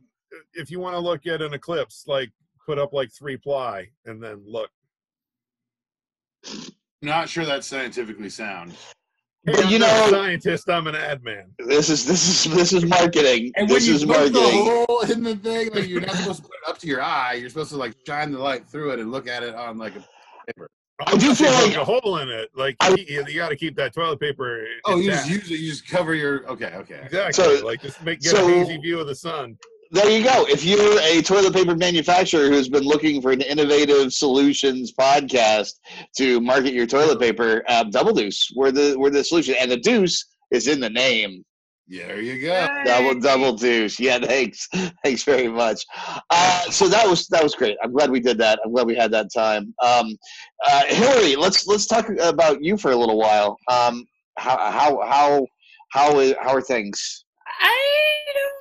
if 0.53 0.69
you 0.71 0.79
want 0.79 0.95
to 0.95 0.99
look 0.99 1.25
at 1.27 1.41
an 1.41 1.53
eclipse, 1.53 2.05
like 2.07 2.29
put 2.65 2.77
up 2.77 2.93
like 2.93 3.11
three 3.11 3.37
ply 3.37 3.89
and 4.05 4.21
then 4.23 4.41
look. 4.45 4.69
Not 7.01 7.29
sure 7.29 7.45
that's 7.45 7.67
scientifically 7.67 8.29
sound. 8.29 8.73
Hey, 9.43 9.53
But 9.53 9.65
I'm 9.65 9.71
you 9.71 9.79
know- 9.79 10.05
a 10.05 10.09
scientist. 10.09 10.69
I'm 10.69 10.85
an 10.87 10.95
ad 10.95 11.23
man. 11.23 11.51
This 11.57 11.89
is 11.89 12.05
this 12.05 12.45
is 12.45 12.53
this 12.53 12.73
is 12.73 12.85
marketing. 12.85 13.51
And 13.55 13.67
when 13.67 13.79
this 13.79 13.87
you 13.87 13.95
is 13.95 14.05
put 14.05 14.31
the 14.33 14.39
hole 14.87 15.01
in 15.01 15.23
the 15.23 15.35
thing, 15.35 15.71
like 15.73 15.87
you're 15.87 16.01
not 16.01 16.15
supposed 16.15 16.43
to 16.43 16.49
put 16.49 16.51
it 16.63 16.69
up 16.69 16.77
to 16.79 16.87
your 16.87 17.01
eye. 17.01 17.33
You're 17.33 17.49
supposed 17.49 17.71
to 17.71 17.77
like 17.77 17.95
shine 18.05 18.31
the 18.31 18.37
light 18.39 18.67
through 18.67 18.91
it 18.91 18.99
and 18.99 19.11
look 19.11 19.27
at 19.27 19.41
it 19.41 19.55
on 19.55 19.77
like 19.79 19.95
a 19.95 20.05
paper. 20.45 20.67
I 21.07 21.17
do 21.17 21.33
feel 21.33 21.51
like- 21.53 21.75
a 21.75 21.83
hole 21.83 22.17
in 22.17 22.29
it. 22.29 22.49
Like 22.55 22.75
I- 22.81 22.89
you, 23.07 23.25
you 23.27 23.35
got 23.35 23.49
to 23.49 23.55
keep 23.55 23.75
that 23.77 23.95
toilet 23.95 24.19
paper. 24.19 24.63
Oh, 24.85 24.97
you 24.97 25.09
just 25.09 25.25
intact. 25.27 25.49
use 25.49 25.59
it. 25.59 25.63
You 25.63 25.71
just 25.71 25.87
cover 25.87 26.13
your. 26.13 26.45
Okay, 26.47 26.73
okay. 26.75 27.01
exactly. 27.03 27.33
So- 27.57 27.65
like 27.65 27.81
just 27.81 28.03
make 28.03 28.19
get 28.21 28.31
so- 28.35 28.47
an 28.47 28.61
easy 28.63 28.77
view 28.77 28.99
of 28.99 29.07
the 29.07 29.15
sun. 29.15 29.57
There 29.91 30.09
you 30.09 30.23
go. 30.23 30.45
If 30.47 30.63
you're 30.63 30.99
a 31.01 31.21
toilet 31.21 31.53
paper 31.53 31.75
manufacturer 31.75 32.47
who's 32.47 32.69
been 32.69 32.83
looking 32.83 33.21
for 33.21 33.31
an 33.31 33.41
innovative 33.41 34.13
solutions 34.13 34.93
podcast 34.93 35.73
to 36.17 36.39
market 36.39 36.73
your 36.73 36.87
toilet 36.87 37.19
paper, 37.19 37.63
uh, 37.67 37.83
Double 37.83 38.13
Deuce, 38.13 38.51
we're 38.55 38.71
the 38.71 38.95
we're 38.97 39.09
the 39.09 39.23
solution, 39.23 39.55
and 39.59 39.69
the 39.69 39.77
deuce 39.77 40.25
is 40.51 40.67
in 40.67 40.79
the 40.79 40.89
name. 40.89 41.43
Yeah, 41.87 42.07
there 42.07 42.21
you 42.21 42.41
go. 42.41 42.67
Double 42.85 43.19
double 43.19 43.53
deuce. 43.53 43.99
Yeah, 43.99 44.19
thanks, 44.19 44.69
thanks 45.03 45.23
very 45.23 45.49
much. 45.49 45.83
Uh, 46.29 46.61
so 46.69 46.87
that 46.87 47.05
was 47.05 47.27
that 47.27 47.43
was 47.43 47.53
great. 47.53 47.77
I'm 47.83 47.91
glad 47.91 48.09
we 48.09 48.21
did 48.21 48.37
that. 48.37 48.59
I'm 48.63 48.71
glad 48.71 48.87
we 48.87 48.95
had 48.95 49.11
that 49.11 49.27
time. 49.33 49.73
Um, 49.83 50.17
uh, 50.69 50.85
Hillary, 50.85 51.35
let's 51.35 51.67
let's 51.67 51.85
talk 51.85 52.07
about 52.21 52.63
you 52.63 52.77
for 52.77 52.91
a 52.91 52.95
little 52.95 53.17
while. 53.17 53.57
Um, 53.69 54.05
how 54.37 54.57
how 54.57 55.01
how 55.05 55.45
how 55.91 56.19
is, 56.19 56.33
how 56.39 56.55
are 56.55 56.61
things? 56.61 57.25
I 57.59 57.77
don't. 58.33 58.60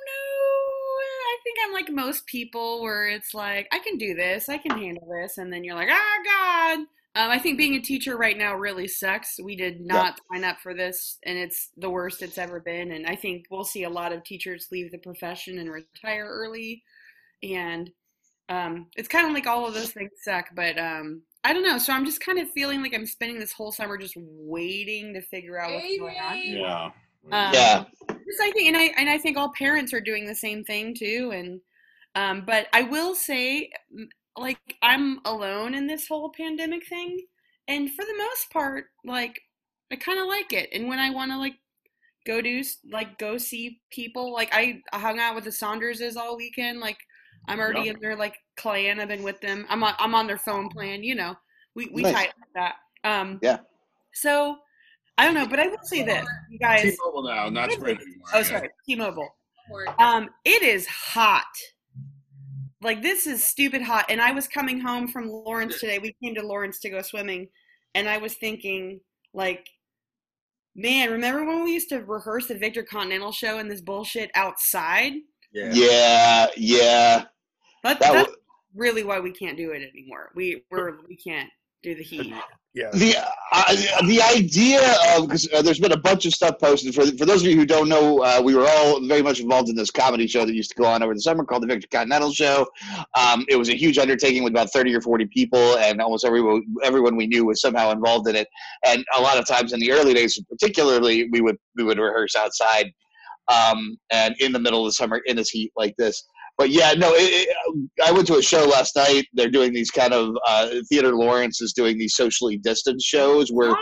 think 1.51 1.67
I'm 1.67 1.73
like 1.73 1.91
most 1.91 2.25
people 2.25 2.81
where 2.81 3.09
it's 3.09 3.33
like, 3.33 3.67
I 3.71 3.79
can 3.79 3.97
do 3.97 4.13
this, 4.13 4.49
I 4.49 4.57
can 4.57 4.77
handle 4.77 5.07
this, 5.21 5.37
and 5.37 5.51
then 5.51 5.63
you're 5.63 5.75
like, 5.75 5.89
ah, 5.91 6.17
God. 6.23 6.79
Um, 7.13 7.29
I 7.29 7.39
think 7.39 7.57
being 7.57 7.75
a 7.75 7.81
teacher 7.81 8.15
right 8.15 8.37
now 8.37 8.55
really 8.55 8.87
sucks. 8.87 9.37
We 9.43 9.57
did 9.57 9.81
not 9.81 10.19
sign 10.31 10.45
up 10.45 10.59
for 10.61 10.73
this, 10.73 11.17
and 11.23 11.37
it's 11.37 11.69
the 11.77 11.89
worst 11.89 12.21
it's 12.21 12.37
ever 12.37 12.61
been. 12.61 12.91
And 12.91 13.05
I 13.05 13.15
think 13.15 13.45
we'll 13.51 13.65
see 13.65 13.83
a 13.83 13.89
lot 13.89 14.13
of 14.13 14.23
teachers 14.23 14.69
leave 14.71 14.91
the 14.91 14.97
profession 14.97 15.59
and 15.59 15.69
retire 15.69 16.25
early. 16.25 16.83
And 17.43 17.91
um, 18.47 18.87
it's 18.95 19.09
kind 19.09 19.27
of 19.27 19.33
like 19.33 19.45
all 19.45 19.67
of 19.67 19.73
those 19.73 19.91
things 19.91 20.11
suck, 20.23 20.47
but 20.55 20.79
um, 20.79 21.23
I 21.43 21.51
don't 21.51 21.63
know. 21.63 21.77
So 21.77 21.91
I'm 21.91 22.05
just 22.05 22.21
kind 22.21 22.39
of 22.39 22.49
feeling 22.51 22.81
like 22.81 22.93
I'm 22.93 23.05
spending 23.05 23.39
this 23.39 23.51
whole 23.51 23.73
summer 23.73 23.97
just 23.97 24.15
waiting 24.17 25.13
to 25.13 25.21
figure 25.21 25.59
out 25.59 25.73
what's 25.73 25.97
going 25.99 26.17
on. 26.17 26.37
Yeah. 26.37 26.91
Um, 27.31 27.53
Yeah. 27.53 27.85
I 28.41 28.51
think, 28.51 28.67
and 28.67 28.77
I 28.77 28.93
and 28.97 29.09
I 29.09 29.17
think 29.17 29.37
all 29.37 29.51
parents 29.57 29.93
are 29.93 30.01
doing 30.01 30.25
the 30.25 30.35
same 30.35 30.63
thing 30.63 30.93
too. 30.95 31.31
And 31.33 31.61
um, 32.15 32.43
but 32.45 32.67
I 32.73 32.83
will 32.83 33.15
say, 33.15 33.71
like 34.37 34.59
I'm 34.81 35.19
alone 35.25 35.73
in 35.73 35.87
this 35.87 36.07
whole 36.07 36.31
pandemic 36.35 36.87
thing, 36.87 37.19
and 37.67 37.89
for 37.91 38.05
the 38.05 38.15
most 38.17 38.51
part, 38.51 38.85
like 39.05 39.41
I 39.91 39.95
kind 39.97 40.19
of 40.19 40.27
like 40.27 40.53
it. 40.53 40.69
And 40.73 40.87
when 40.87 40.99
I 40.99 41.09
want 41.09 41.31
to 41.31 41.37
like 41.37 41.55
go 42.25 42.41
do 42.41 42.63
like 42.91 43.17
go 43.17 43.37
see 43.37 43.81
people, 43.91 44.31
like 44.33 44.49
I, 44.53 44.81
hung 44.93 45.19
out 45.19 45.35
with 45.35 45.43
the 45.45 45.49
Saunderses 45.49 46.15
all 46.15 46.37
weekend. 46.37 46.79
Like 46.79 46.97
I'm 47.47 47.59
already 47.59 47.81
Yeah. 47.81 47.93
in 47.93 47.99
their 47.99 48.15
like 48.15 48.37
clan. 48.57 48.99
I've 48.99 49.07
been 49.07 49.23
with 49.23 49.41
them. 49.41 49.65
I'm 49.69 49.83
on 49.83 49.95
I'm 49.99 50.15
on 50.15 50.27
their 50.27 50.37
phone 50.37 50.69
plan. 50.69 51.03
You 51.03 51.15
know, 51.15 51.35
we 51.75 51.87
we 51.93 52.03
Nice. 52.03 52.13
tight 52.13 52.33
like 52.39 52.53
that. 52.55 52.75
Um, 53.03 53.39
Yeah. 53.41 53.59
So 54.13 54.57
I 55.17 55.25
don't 55.25 55.33
know, 55.33 55.47
but 55.47 55.59
I 55.59 55.67
will 55.67 55.77
say 55.83 56.03
this, 56.03 56.25
you 56.49 56.57
guys. 56.57 56.81
T-Mobile 56.81 57.23
now, 57.23 57.49
not 57.49 57.71
Sprint. 57.71 57.99
Oh, 58.33 58.43
sorry, 58.43 58.69
T-Mobile. 58.87 59.29
Um, 59.99 60.29
it 60.45 60.63
is 60.63 60.87
hot. 60.87 61.45
Like 62.81 63.01
this 63.01 63.27
is 63.27 63.47
stupid 63.47 63.81
hot. 63.81 64.05
And 64.09 64.19
I 64.19 64.31
was 64.31 64.47
coming 64.47 64.79
home 64.79 65.07
from 65.07 65.29
Lawrence 65.29 65.79
today. 65.79 65.99
We 65.99 66.15
came 66.23 66.33
to 66.35 66.41
Lawrence 66.41 66.79
to 66.79 66.89
go 66.89 67.01
swimming, 67.01 67.47
and 67.93 68.09
I 68.09 68.17
was 68.17 68.33
thinking, 68.35 68.99
like, 69.33 69.69
man, 70.75 71.11
remember 71.11 71.45
when 71.45 71.63
we 71.63 71.73
used 71.73 71.89
to 71.89 71.99
rehearse 71.99 72.47
the 72.47 72.55
Victor 72.55 72.83
Continental 72.83 73.31
show 73.31 73.59
and 73.59 73.69
this 73.69 73.81
bullshit 73.81 74.31
outside? 74.33 75.13
Yeah. 75.53 75.71
Yeah, 75.73 76.47
yeah. 76.57 77.25
But 77.83 77.99
That 77.99 78.13
that's 78.13 78.29
wa- 78.29 78.35
really 78.73 79.03
why 79.03 79.19
we 79.19 79.31
can't 79.31 79.57
do 79.57 79.71
it 79.71 79.87
anymore. 79.87 80.31
We 80.33 80.63
we're 80.71 80.97
we 81.07 81.15
can't 81.15 81.49
do 81.83 81.95
the 81.95 82.03
heat. 82.03 82.33
Yeah. 82.73 82.89
the 82.93 83.15
uh, 83.51 83.75
the 84.07 84.21
idea 84.21 84.79
of 85.13 85.27
because 85.27 85.51
uh, 85.51 85.61
there's 85.61 85.79
been 85.79 85.91
a 85.91 85.99
bunch 85.99 86.25
of 86.25 86.31
stuff 86.31 86.57
posted 86.57 86.95
for 86.95 87.05
for 87.17 87.25
those 87.25 87.41
of 87.41 87.49
you 87.49 87.57
who 87.57 87.65
don't 87.65 87.89
know 87.89 88.23
uh, 88.23 88.41
we 88.41 88.55
were 88.55 88.65
all 88.65 89.05
very 89.05 89.21
much 89.21 89.41
involved 89.41 89.67
in 89.67 89.75
this 89.75 89.91
comedy 89.91 90.25
show 90.25 90.45
that 90.45 90.53
used 90.53 90.69
to 90.69 90.75
go 90.77 90.85
on 90.85 91.03
over 91.03 91.13
the 91.13 91.19
summer 91.19 91.43
called 91.43 91.63
the 91.63 91.67
Victor 91.67 91.89
Continental 91.91 92.31
Show. 92.31 92.65
Um, 93.17 93.45
it 93.49 93.57
was 93.57 93.67
a 93.67 93.75
huge 93.75 93.97
undertaking 93.97 94.45
with 94.45 94.53
about 94.53 94.71
30 94.71 94.95
or 94.95 95.01
40 95.01 95.25
people 95.25 95.77
and 95.79 95.99
almost 95.99 96.23
everyone 96.23 96.63
everyone 96.81 97.17
we 97.17 97.27
knew 97.27 97.45
was 97.45 97.59
somehow 97.59 97.91
involved 97.91 98.29
in 98.29 98.37
it. 98.37 98.47
And 98.85 99.03
a 99.17 99.21
lot 99.21 99.37
of 99.37 99.45
times 99.45 99.73
in 99.73 99.81
the 99.81 99.91
early 99.91 100.13
days, 100.13 100.41
particularly, 100.49 101.27
we 101.29 101.41
would 101.41 101.57
we 101.75 101.83
would 101.83 101.99
rehearse 101.99 102.37
outside 102.37 102.93
um, 103.51 103.97
and 104.11 104.35
in 104.39 104.51
the 104.51 104.59
middle 104.59 104.81
of 104.81 104.87
the 104.87 104.93
summer 104.93 105.21
in 105.25 105.35
this 105.35 105.49
heat 105.49 105.71
like 105.75 105.95
this. 105.97 106.23
But 106.57 106.69
yeah, 106.69 106.93
no. 106.93 107.13
It, 107.13 107.47
it, 107.47 107.87
I 108.05 108.11
went 108.11 108.27
to 108.27 108.35
a 108.35 108.41
show 108.41 108.65
last 108.65 108.95
night. 108.95 109.25
They're 109.33 109.49
doing 109.49 109.73
these 109.73 109.91
kind 109.91 110.13
of 110.13 110.35
uh, 110.47 110.69
Theater 110.89 111.15
Lawrence 111.15 111.61
is 111.61 111.73
doing 111.73 111.97
these 111.97 112.15
socially 112.15 112.57
distanced 112.57 113.05
shows 113.05 113.49
where 113.49 113.73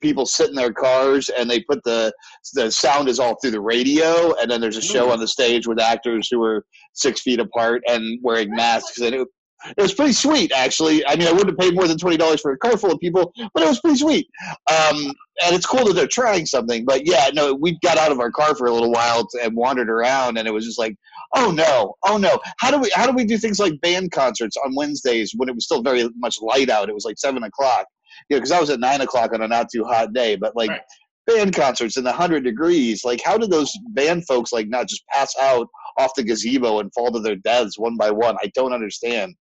people 0.00 0.26
sit 0.26 0.48
in 0.48 0.54
their 0.54 0.72
cars 0.72 1.28
and 1.28 1.50
they 1.50 1.60
put 1.60 1.82
the 1.84 2.12
the 2.54 2.70
sound 2.70 3.08
is 3.08 3.18
all 3.18 3.36
through 3.40 3.52
the 3.52 3.60
radio, 3.60 4.34
and 4.40 4.50
then 4.50 4.60
there's 4.60 4.76
a 4.76 4.82
show 4.82 5.10
on 5.10 5.20
the 5.20 5.28
stage 5.28 5.66
with 5.66 5.80
actors 5.80 6.28
who 6.30 6.42
are 6.42 6.64
six 6.94 7.20
feet 7.20 7.40
apart 7.40 7.82
and 7.86 8.18
wearing 8.22 8.50
masks. 8.54 8.98
And 9.00 9.14
it, 9.14 9.28
it 9.76 9.82
was 9.82 9.92
pretty 9.92 10.12
sweet, 10.12 10.52
actually. 10.52 11.06
I 11.06 11.16
mean, 11.16 11.28
I 11.28 11.32
wouldn't 11.32 11.50
have 11.50 11.58
paid 11.58 11.74
more 11.74 11.86
than 11.86 11.98
twenty 11.98 12.16
dollars 12.16 12.40
for 12.40 12.52
a 12.52 12.58
car 12.58 12.76
full 12.78 12.92
of 12.92 12.98
people, 12.98 13.32
but 13.52 13.62
it 13.62 13.68
was 13.68 13.80
pretty 13.80 13.98
sweet. 13.98 14.26
Um, 14.70 15.12
and 15.44 15.54
it's 15.54 15.66
cool 15.66 15.84
that 15.84 15.94
they're 15.94 16.06
trying 16.06 16.46
something. 16.46 16.84
But 16.84 17.06
yeah, 17.06 17.30
no, 17.34 17.54
we 17.54 17.78
got 17.82 17.98
out 17.98 18.10
of 18.12 18.20
our 18.20 18.30
car 18.30 18.54
for 18.54 18.66
a 18.66 18.72
little 18.72 18.90
while 18.90 19.26
and 19.42 19.54
wandered 19.54 19.90
around, 19.90 20.38
and 20.38 20.48
it 20.48 20.50
was 20.50 20.64
just 20.64 20.78
like, 20.78 20.96
oh 21.36 21.50
no, 21.50 21.94
oh 22.04 22.16
no. 22.16 22.38
How 22.58 22.70
do 22.70 22.78
we 22.78 22.90
how 22.94 23.06
do 23.06 23.12
we 23.12 23.24
do 23.24 23.38
things 23.38 23.58
like 23.58 23.80
band 23.80 24.12
concerts 24.12 24.56
on 24.56 24.74
Wednesdays 24.74 25.32
when 25.36 25.48
it 25.48 25.54
was 25.54 25.64
still 25.64 25.82
very 25.82 26.08
much 26.16 26.40
light 26.40 26.70
out? 26.70 26.88
It 26.88 26.94
was 26.94 27.04
like 27.04 27.18
seven 27.18 27.42
o'clock. 27.42 27.86
You 28.28 28.36
know, 28.36 28.40
because 28.40 28.52
I 28.52 28.60
was 28.60 28.70
at 28.70 28.80
nine 28.80 29.00
o'clock 29.00 29.32
on 29.32 29.42
a 29.42 29.48
not 29.48 29.68
too 29.72 29.84
hot 29.84 30.12
day, 30.12 30.36
but 30.36 30.56
like. 30.56 30.70
Right. 30.70 30.80
Band 31.26 31.54
concerts 31.54 31.96
in 31.96 32.02
the 32.02 32.10
hundred 32.10 32.42
degrees. 32.42 33.04
Like, 33.04 33.20
how 33.24 33.38
do 33.38 33.46
those 33.46 33.72
band 33.90 34.26
folks 34.26 34.52
like 34.52 34.68
not 34.68 34.88
just 34.88 35.06
pass 35.12 35.32
out 35.38 35.68
off 35.96 36.10
the 36.16 36.24
gazebo 36.24 36.80
and 36.80 36.92
fall 36.92 37.12
to 37.12 37.20
their 37.20 37.36
deaths 37.36 37.78
one 37.78 37.96
by 37.96 38.10
one? 38.10 38.36
I 38.42 38.50
don't 38.54 38.72
understand. 38.72 39.36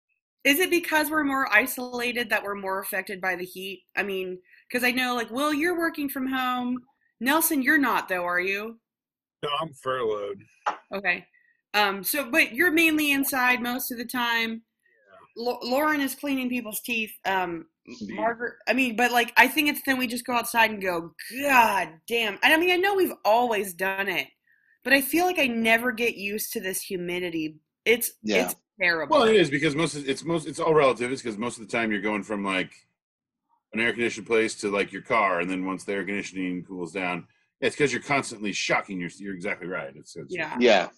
Is 0.44 0.60
it 0.60 0.70
because 0.70 1.10
we're 1.10 1.24
more 1.24 1.48
isolated 1.54 2.30
that 2.30 2.44
we're 2.44 2.56
more 2.56 2.82
affected 2.82 3.22
by 3.22 3.36
the 3.36 3.46
heat? 3.46 3.84
I 3.96 4.04
mean, 4.04 4.40
because 4.68 4.84
I 4.84 4.92
know, 4.92 5.16
like, 5.16 5.32
Will, 5.32 5.54
you're 5.54 5.78
working 5.78 6.10
from 6.10 6.28
home. 6.28 6.80
Nelson, 7.22 7.62
you're 7.62 7.78
not, 7.78 8.10
though, 8.10 8.26
are 8.26 8.40
you? 8.40 8.80
No, 9.44 9.50
I'm 9.62 9.72
furloughed. 9.82 10.42
Okay. 10.94 11.26
Um. 11.74 12.04
So, 12.04 12.30
but 12.30 12.54
you're 12.54 12.72
mainly 12.72 13.12
inside 13.12 13.62
most 13.62 13.92
of 13.92 13.98
the 13.98 14.06
time. 14.06 14.64
Lau- 15.36 15.60
Lauren 15.62 16.02
is 16.02 16.16
cleaning 16.16 16.50
people's 16.50 16.82
teeth. 16.82 17.12
Um. 17.26 17.66
Margaret. 18.10 18.56
I 18.68 18.74
mean, 18.74 18.96
but 18.98 19.12
like, 19.12 19.32
I 19.38 19.48
think 19.48 19.70
it's 19.70 19.82
then 19.86 19.98
we 19.98 20.08
just 20.08 20.26
go 20.26 20.34
outside 20.34 20.72
and 20.72 20.82
go, 20.82 21.14
God 21.42 21.90
damn. 22.08 22.38
And 22.44 22.54
I 22.54 22.58
mean, 22.58 22.72
I 22.72 22.76
know 22.76 22.96
we've 22.96 23.14
always 23.24 23.74
done 23.74 24.10
it, 24.10 24.28
but 24.84 24.92
I 24.92 25.02
feel 25.02 25.26
like 25.26 25.40
I 25.40 25.48
never 25.48 25.94
get 25.94 26.18
used 26.18 26.52
to 26.54 26.60
this 26.60 26.82
humidity. 26.82 27.60
It's 27.86 28.12
Yeah. 28.24 28.46
it's 28.46 28.56
terrible. 28.82 29.18
Well, 29.18 29.28
it 29.28 29.38
is 29.38 29.50
because 29.50 29.74
most 29.74 29.96
of, 29.96 30.08
it's 30.10 30.26
most 30.26 30.48
it's 30.48 30.60
all 30.60 30.74
relative. 30.74 31.12
It's 31.14 31.22
because 31.22 31.38
most 31.38 31.60
of 31.60 31.66
the 31.66 31.72
time 31.72 31.92
you're 31.92 32.02
going 32.02 32.24
from 32.24 32.44
like 32.44 32.74
an 33.72 33.80
air 33.80 33.92
conditioned 33.94 34.28
place 34.28 34.56
to 34.56 34.70
like 34.70 34.92
your 34.92 35.02
car, 35.04 35.40
and 35.40 35.50
then 35.50 35.66
once 35.66 35.86
the 35.86 35.94
air 35.94 36.04
conditioning 36.04 36.66
cools 36.66 36.92
down, 36.92 37.26
it's 37.62 37.76
because 37.76 37.94
you're 37.94 38.02
constantly 38.02 38.52
shocking. 38.52 39.00
You're 39.00 39.12
you're 39.18 39.34
exactly 39.34 39.68
right. 39.68 39.94
It's, 39.96 40.16
it's 40.18 40.36
yeah. 40.36 40.58
Yeah. 40.60 40.90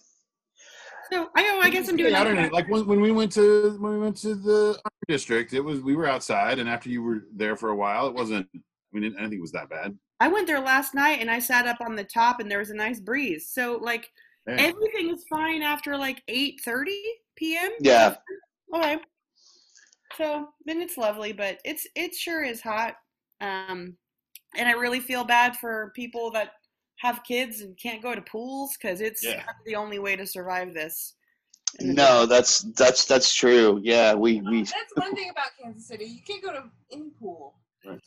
So 1.12 1.28
I 1.34 1.42
know. 1.42 1.60
I 1.60 1.70
guess 1.70 1.88
I'm 1.88 1.96
doing. 1.96 2.14
I 2.14 2.24
don't 2.24 2.36
know. 2.36 2.48
Like 2.52 2.68
when, 2.68 2.86
when 2.86 3.00
we 3.00 3.10
went 3.10 3.32
to 3.32 3.76
when 3.80 3.92
we 3.92 3.98
went 3.98 4.16
to 4.18 4.34
the 4.34 4.80
district, 5.08 5.52
it 5.52 5.60
was 5.60 5.80
we 5.80 5.96
were 5.96 6.06
outside, 6.06 6.58
and 6.58 6.68
after 6.68 6.88
you 6.88 7.02
were 7.02 7.24
there 7.34 7.56
for 7.56 7.70
a 7.70 7.76
while, 7.76 8.06
it 8.06 8.14
wasn't. 8.14 8.46
I 8.54 8.58
mean, 8.92 9.14
I 9.16 9.20
don't 9.20 9.30
think 9.30 9.38
it 9.38 9.42
was 9.42 9.52
that 9.52 9.68
bad. 9.68 9.96
I 10.20 10.28
went 10.28 10.46
there 10.46 10.60
last 10.60 10.94
night 10.94 11.20
and 11.20 11.30
I 11.30 11.38
sat 11.38 11.66
up 11.66 11.80
on 11.80 11.96
the 11.96 12.04
top 12.04 12.40
and 12.40 12.50
there 12.50 12.58
was 12.58 12.70
a 12.70 12.74
nice 12.74 13.00
breeze. 13.00 13.50
So 13.50 13.78
like 13.80 14.10
Yeah. 14.46 14.56
everything 14.58 15.10
is 15.10 15.24
fine 15.30 15.62
after 15.62 15.96
like 15.96 16.22
eight 16.28 16.60
thirty 16.64 17.00
p.m. 17.36 17.70
Yeah. 17.80 18.16
Okay. 18.74 18.98
So 20.18 20.48
then 20.66 20.82
it's 20.82 20.98
lovely, 20.98 21.32
but 21.32 21.58
it's 21.64 21.86
it 21.94 22.14
sure 22.14 22.44
is 22.44 22.60
hot. 22.60 22.96
Um, 23.40 23.96
and 24.56 24.68
I 24.68 24.72
really 24.72 25.00
feel 25.00 25.24
bad 25.24 25.56
for 25.56 25.92
people 25.96 26.30
that 26.32 26.52
have 27.00 27.24
kids 27.24 27.62
and 27.62 27.76
can't 27.78 28.02
go 28.02 28.14
to 28.14 28.20
pools 28.20 28.76
because 28.76 29.00
it's 29.00 29.24
Yeah. 29.24 29.42
the 29.64 29.74
only 29.74 29.98
way 29.98 30.16
to 30.16 30.26
survive 30.26 30.74
this. 30.74 31.14
No, 31.80 32.26
that's 32.26 32.60
that's 32.76 33.06
that's 33.06 33.32
true. 33.32 33.80
Yeah, 33.82 34.12
we 34.14 34.40
we 34.42 34.64
That's 34.64 34.92
one 34.94 35.14
thing 35.14 35.30
about 35.30 35.50
Kansas 35.60 35.86
City. 35.86 36.04
You 36.04 36.20
can't 36.22 36.42
go 36.42 36.52
to 36.52 36.64
any 36.92 37.10
pool. 37.18 37.54
Right. 37.86 38.00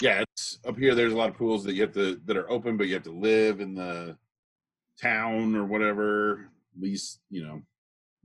Yeah, 0.00 0.22
it's 0.22 0.58
up 0.66 0.78
here. 0.78 0.94
There's 0.94 1.12
a 1.12 1.16
lot 1.16 1.30
of 1.30 1.36
pools 1.36 1.64
that 1.64 1.74
you 1.74 1.82
have 1.82 1.92
to 1.94 2.20
that 2.26 2.36
are 2.36 2.50
open, 2.50 2.76
but 2.76 2.86
you 2.86 2.94
have 2.94 3.02
to 3.04 3.12
live 3.12 3.60
in 3.60 3.74
the 3.74 4.16
town 5.00 5.56
or 5.56 5.64
whatever. 5.64 6.50
At 6.76 6.82
least 6.82 7.20
you 7.30 7.42
know, 7.44 7.62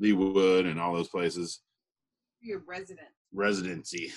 Leawood 0.01 0.69
and 0.69 0.79
all 0.79 0.93
those 0.93 1.09
places. 1.09 1.61
You're 2.41 2.59
a 2.59 2.63
resident. 2.67 3.07
Residency. 3.33 4.13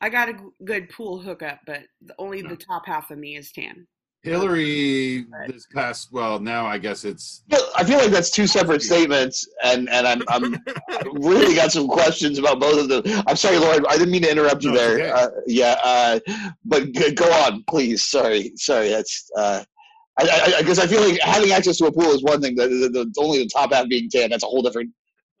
I 0.00 0.08
got 0.08 0.28
a 0.28 0.36
good 0.64 0.88
pool 0.88 1.18
hookup, 1.18 1.60
but 1.66 1.82
the, 2.00 2.14
only 2.18 2.40
the 2.40 2.56
top 2.56 2.86
half 2.86 3.10
of 3.10 3.18
me 3.18 3.36
is 3.36 3.50
tan. 3.50 3.86
Hillary 4.22 5.24
Right. 5.30 5.52
this 5.52 5.66
past 5.74 6.08
well 6.12 6.38
now 6.40 6.66
I 6.66 6.78
guess 6.78 7.04
it's 7.04 7.42
I 7.76 7.84
feel 7.84 7.98
like 7.98 8.10
that's 8.10 8.30
two 8.30 8.46
separate 8.46 8.82
statements, 8.82 9.46
and 9.62 9.88
and 9.88 10.06
I'm 10.06 10.22
I'm 10.28 10.56
really 11.12 11.54
got 11.54 11.70
some 11.72 11.86
questions 11.86 12.38
about 12.38 12.58
both 12.60 12.80
of 12.80 12.88
them. 12.88 13.22
I'm 13.28 13.36
sorry, 13.36 13.58
Lauren. 13.58 13.84
I 13.88 13.96
didn't 13.96 14.10
mean 14.10 14.22
to 14.22 14.30
interrupt 14.30 14.64
you 14.64 14.72
No, 14.72 14.76
there. 14.78 14.94
okay. 14.94 15.10
Uh, 15.10 15.28
yeah, 15.46 15.76
uh, 15.84 16.18
but 16.64 16.90
g- 16.92 17.12
go 17.12 17.30
on, 17.32 17.62
please. 17.68 18.04
Sorry, 18.04 18.52
sorry. 18.56 18.88
That's. 18.88 19.30
Uh, 19.36 19.62
I, 20.20 20.24
I, 20.28 20.58
I 20.58 20.62
guess 20.64 20.80
I 20.80 20.88
feel 20.88 21.00
like 21.08 21.20
having 21.20 21.52
access 21.52 21.76
to 21.76 21.86
a 21.86 21.92
pool 21.92 22.10
is 22.10 22.24
one 22.24 22.40
thing. 22.40 22.56
The, 22.56 22.66
the, 22.66 22.88
the 22.88 23.14
only 23.22 23.38
the 23.38 23.48
top 23.48 23.72
half 23.72 23.88
being 23.88 24.10
tan, 24.10 24.30
that's 24.30 24.42
a 24.42 24.46
whole 24.46 24.62
different 24.62 24.90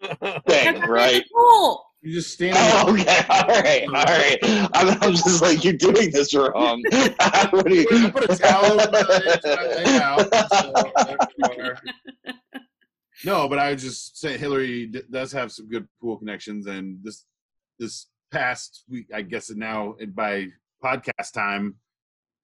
thing, 0.46 0.78
right? 0.82 1.24
the 1.24 1.24
pool. 1.34 1.84
You 2.00 2.12
just 2.12 2.32
stand 2.32 2.56
Oh, 2.58 2.92
okay. 2.92 3.24
All 3.28 3.46
right. 3.46 3.86
All 3.86 4.04
right. 4.04 4.38
I'm, 4.74 4.98
I'm 5.02 5.12
just 5.12 5.42
like 5.42 5.64
you're 5.64 5.72
doing 5.72 6.10
this 6.10 6.34
wrong. 6.34 6.82
what 7.50 7.66
do 7.66 7.74
you? 7.74 7.86
I 7.90 8.10
put 8.10 8.30
a 8.30 8.36
towel 8.36 8.64
over 8.64 8.90
my 8.90 9.00
legs 9.00 9.44
when 9.44 9.58
I 9.58 9.80
hang 9.80 10.00
out. 10.00 11.80
No, 13.24 13.48
but 13.48 13.58
I 13.58 13.70
would 13.70 13.78
just 13.78 14.18
say 14.18 14.38
Hillary 14.38 14.86
d- 14.86 15.02
does 15.10 15.32
have 15.32 15.50
some 15.50 15.68
good 15.68 15.88
pool 16.00 16.16
connections, 16.18 16.66
and 16.66 16.98
this 17.02 17.24
this 17.78 18.06
past 18.30 18.84
week, 18.88 19.08
I 19.12 19.22
guess 19.22 19.50
now 19.50 19.96
by 20.14 20.48
podcast 20.84 21.32
time, 21.32 21.76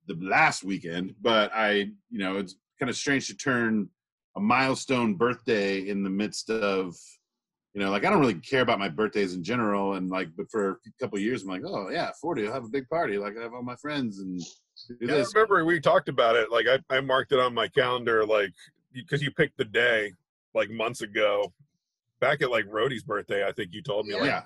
the 0.07 0.17
last 0.21 0.65
weekend. 0.65 1.15
But 1.21 1.53
I, 1.55 1.91
you 2.11 2.19
know, 2.19 2.39
it's 2.39 2.57
kind 2.79 2.91
of 2.91 2.97
strange 2.97 3.29
to 3.29 3.37
turn 3.37 3.89
a 4.37 4.41
milestone 4.41 5.15
birthday 5.15 5.89
in 5.89 6.03
the 6.03 6.11
midst 6.11 6.51
of, 6.51 6.97
you 7.75 7.81
know, 7.81 7.91
like 7.91 8.05
I 8.05 8.11
don't 8.11 8.21
really 8.21 8.35
care 8.35 8.63
about 8.63 8.79
my 8.79 8.89
birthdays 8.89 9.35
in 9.35 9.43
general, 9.43 9.95
and 9.95 10.09
like, 10.09 10.29
but 10.37 10.49
for 10.49 10.71
a 10.71 10.77
couple 11.01 11.19
of 11.19 11.25
years, 11.25 11.43
I'm 11.43 11.49
like, 11.49 11.63
oh 11.67 11.91
yeah, 11.91 12.13
forty, 12.21 12.47
I'll 12.47 12.53
have 12.53 12.65
a 12.65 12.69
big 12.69 12.89
party, 12.89 13.19
like 13.19 13.35
I 13.37 13.43
have 13.43 13.53
all 13.53 13.63
my 13.63 13.75
friends 13.77 14.21
and 14.21 14.41
do 15.01 15.07
Yeah, 15.07 15.17
I 15.17 15.25
remember 15.35 15.65
we 15.65 15.81
talked 15.81 16.09
about 16.09 16.37
it. 16.37 16.53
Like 16.53 16.67
I, 16.69 16.79
I 16.95 17.01
marked 17.01 17.33
it 17.33 17.41
on 17.41 17.53
my 17.53 17.67
calendar, 17.67 18.25
like 18.25 18.53
because 18.93 19.23
you 19.23 19.33
picked 19.33 19.59
the 19.59 19.65
day 19.65 20.13
like 20.55 20.71
months 20.71 21.03
ago. 21.03 21.53
Back 22.21 22.43
at 22.43 22.51
like 22.51 22.65
Rhodey's 22.67 23.03
birthday, 23.03 23.45
I 23.47 23.53
think 23.53 23.73
you 23.73 23.83
told 23.83 24.07
me 24.07 24.15
like 24.15 24.27
Yeah, 24.27 24.43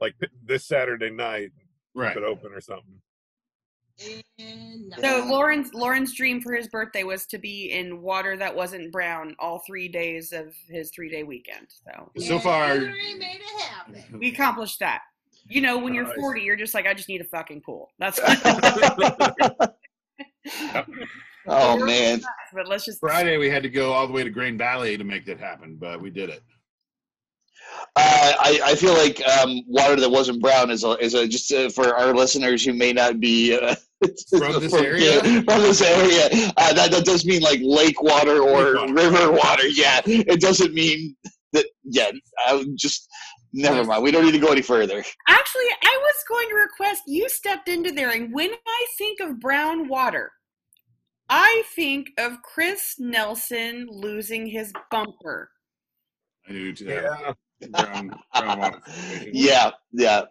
like 0.00 0.14
p- 0.18 0.28
this 0.44 0.64
Saturday 0.64 1.10
night 1.10 1.50
right. 1.94 2.14
keep 2.14 2.22
it 2.22 2.26
open 2.26 2.52
or 2.52 2.60
something. 2.60 3.02
And 4.38 4.94
So 5.00 5.26
Lauren's 5.28 5.74
Lauren's 5.74 6.14
dream 6.14 6.40
for 6.40 6.52
his 6.54 6.68
birthday 6.68 7.02
was 7.02 7.26
to 7.26 7.38
be 7.38 7.72
in 7.72 8.00
water 8.00 8.36
that 8.36 8.54
wasn't 8.54 8.92
brown 8.92 9.34
all 9.38 9.60
three 9.66 9.88
days 9.88 10.32
of 10.32 10.54
his 10.68 10.90
three 10.94 11.10
day 11.10 11.24
weekend. 11.24 11.66
So 11.68 12.10
So 12.18 12.34
And 12.34 12.42
far, 12.42 12.74
made 12.78 12.92
it 13.20 13.60
happen. 13.60 14.18
we 14.18 14.28
accomplished 14.28 14.78
that. 14.80 15.00
You 15.48 15.62
know, 15.62 15.78
when 15.78 15.94
you're 15.94 16.12
40, 16.14 16.42
you're 16.42 16.56
just 16.56 16.74
like, 16.74 16.86
I 16.86 16.92
just 16.92 17.08
need 17.08 17.22
a 17.22 17.24
fucking 17.24 17.62
pool. 17.62 17.90
That's. 17.98 18.20
Oh 21.50 21.82
man. 21.84 22.20
but 22.52 22.68
let's 22.68 22.84
just. 22.84 23.00
Friday 23.00 23.38
we 23.38 23.48
had 23.48 23.62
to 23.62 23.70
go 23.70 23.92
all 23.92 24.06
the 24.06 24.12
way 24.12 24.22
to 24.22 24.28
Grain 24.30 24.58
Valley 24.58 24.98
to 24.98 25.04
make 25.04 25.24
that 25.26 25.38
happen, 25.40 25.76
but 25.80 26.00
we 26.00 26.10
did 26.10 26.28
it. 26.28 26.42
Uh, 27.96 28.32
I, 28.38 28.60
I 28.64 28.74
feel 28.74 28.92
like 28.94 29.26
um, 29.26 29.62
water 29.66 29.96
that 29.96 30.10
wasn't 30.10 30.42
brown 30.42 30.70
is 30.70 30.84
a, 30.84 30.90
is 30.98 31.14
a 31.14 31.26
just 31.26 31.50
uh, 31.52 31.70
for 31.70 31.94
our 31.96 32.14
listeners 32.14 32.64
who 32.64 32.72
may 32.74 32.92
not 32.92 33.18
be 33.20 33.58
uh, 33.58 33.74
From 34.30 34.60
this 34.60 34.74
area? 34.74 35.20
from 35.22 35.62
this 35.62 35.82
area. 35.82 36.28
Uh, 36.56 36.72
that 36.72 36.90
that 36.92 37.04
does 37.04 37.24
mean 37.24 37.42
like 37.42 37.60
lake 37.62 38.00
water 38.02 38.40
or 38.40 38.62
Lake 38.62 38.80
water. 38.80 38.92
river 38.94 39.32
water. 39.32 39.66
Yeah, 39.66 40.00
it 40.06 40.40
doesn't 40.40 40.72
mean 40.72 41.16
that. 41.52 41.66
Yeah, 41.84 42.10
I 42.46 42.64
just 42.76 43.08
never 43.52 43.82
mind. 43.84 44.02
We 44.04 44.10
don't 44.12 44.24
need 44.24 44.32
to 44.32 44.38
go 44.38 44.52
any 44.52 44.62
further. 44.62 45.02
Actually, 45.28 45.64
I 45.82 45.98
was 46.00 46.14
going 46.28 46.48
to 46.50 46.54
request 46.54 47.02
you 47.08 47.28
stepped 47.28 47.68
into 47.68 47.90
there, 47.90 48.10
and 48.10 48.32
when 48.32 48.50
I 48.52 48.86
think 48.98 49.18
of 49.20 49.40
brown 49.40 49.88
water, 49.88 50.30
I 51.28 51.64
think 51.74 52.08
of 52.18 52.40
Chris 52.42 52.94
Nelson 52.98 53.86
losing 53.90 54.46
his 54.46 54.72
bumper. 54.90 55.50
I 56.48 56.52
knew 56.52 56.72
to 56.72 56.84
Yeah, 56.84 57.32
brown, 57.70 58.14
brown 58.32 58.58
water. 58.60 58.80
Yeah, 59.32 59.70
yeah. 59.92 60.22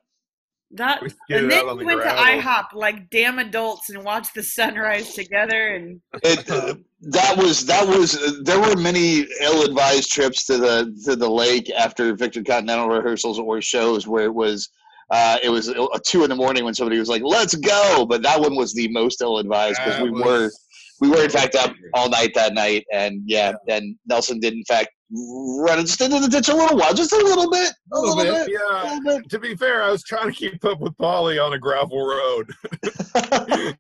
That 0.71 1.01
We 1.01 1.10
and 1.30 1.49
then 1.49 1.77
we 1.77 1.86
went 1.86 2.01
gravel. 2.01 2.23
to 2.25 2.41
IHOP 2.41 2.73
like 2.73 3.10
damn 3.10 3.39
adults 3.39 3.89
and 3.89 4.03
watched 4.03 4.34
the 4.36 4.43
sunrise 4.43 5.13
together. 5.13 5.75
And 5.75 6.01
It, 6.23 6.49
uh, 6.51 6.75
that 7.03 7.38
was 7.38 7.65
that 7.67 7.88
was. 7.88 8.17
Uh, 8.21 8.41
there 8.43 8.60
were 8.60 8.75
many 8.75 9.25
ill-advised 9.41 10.12
trips 10.12 10.45
to 10.47 10.58
the 10.58 10.93
to 11.06 11.15
the 11.15 11.30
lake 11.30 11.69
after 11.71 12.13
Victor 12.15 12.43
Continental 12.43 12.89
rehearsals 12.89 13.39
or 13.39 13.62
shows 13.62 14.08
where 14.08 14.25
it 14.25 14.34
was. 14.34 14.69
Uh, 15.10 15.38
it 15.41 15.47
was 15.47 15.69
uh, 15.69 15.88
two 16.06 16.23
in 16.25 16.30
the 16.30 16.36
morning 16.36 16.65
when 16.65 16.73
somebody 16.73 16.99
was 16.99 17.08
like, 17.08 17.21
"Let's 17.23 17.56
go," 17.56 18.06
but 18.06 18.21
that 18.23 18.38
one 18.38 18.56
was 18.58 18.73
the 18.73 18.89
most 18.89 19.21
ill-advised 19.21 19.80
because 19.86 20.01
we 20.01 20.10
was- 20.10 20.23
were 20.23 20.51
we 20.99 21.10
were 21.10 21.23
in 21.23 21.29
fact 21.29 21.55
up 21.55 21.73
all 21.93 22.10
night 22.10 22.31
that 22.36 22.53
night, 22.53 22.86
and 22.93 23.21
yeah, 23.25 23.53
and 23.67 23.95
Nelson 24.07 24.39
did 24.39 24.53
in 24.53 24.63
fact 24.65 24.89
running 25.10 25.86
just 25.86 26.01
into 26.01 26.19
the 26.19 26.27
ditch 26.27 26.49
a 26.49 26.53
little 26.53 26.77
while, 26.77 26.93
just 26.93 27.13
a 27.13 27.17
little 27.17 27.49
bit, 27.49 27.71
a 27.93 27.97
Little 27.99 28.17
little, 28.17 28.33
bit, 28.33 28.47
bit, 28.47 28.60
Yeah. 28.60 28.83
little 28.83 29.19
bit. 29.19 29.29
To 29.29 29.39
be 29.39 29.55
fair, 29.55 29.81
I 29.81 29.89
was 29.89 30.03
trying 30.03 30.27
to 30.29 30.33
keep 30.36 30.65
up 30.65 30.81
with 30.81 30.97
Polly 30.97 31.39
on 31.39 31.53
a 31.53 31.57
gravel 31.60 32.05
road. 32.05 32.51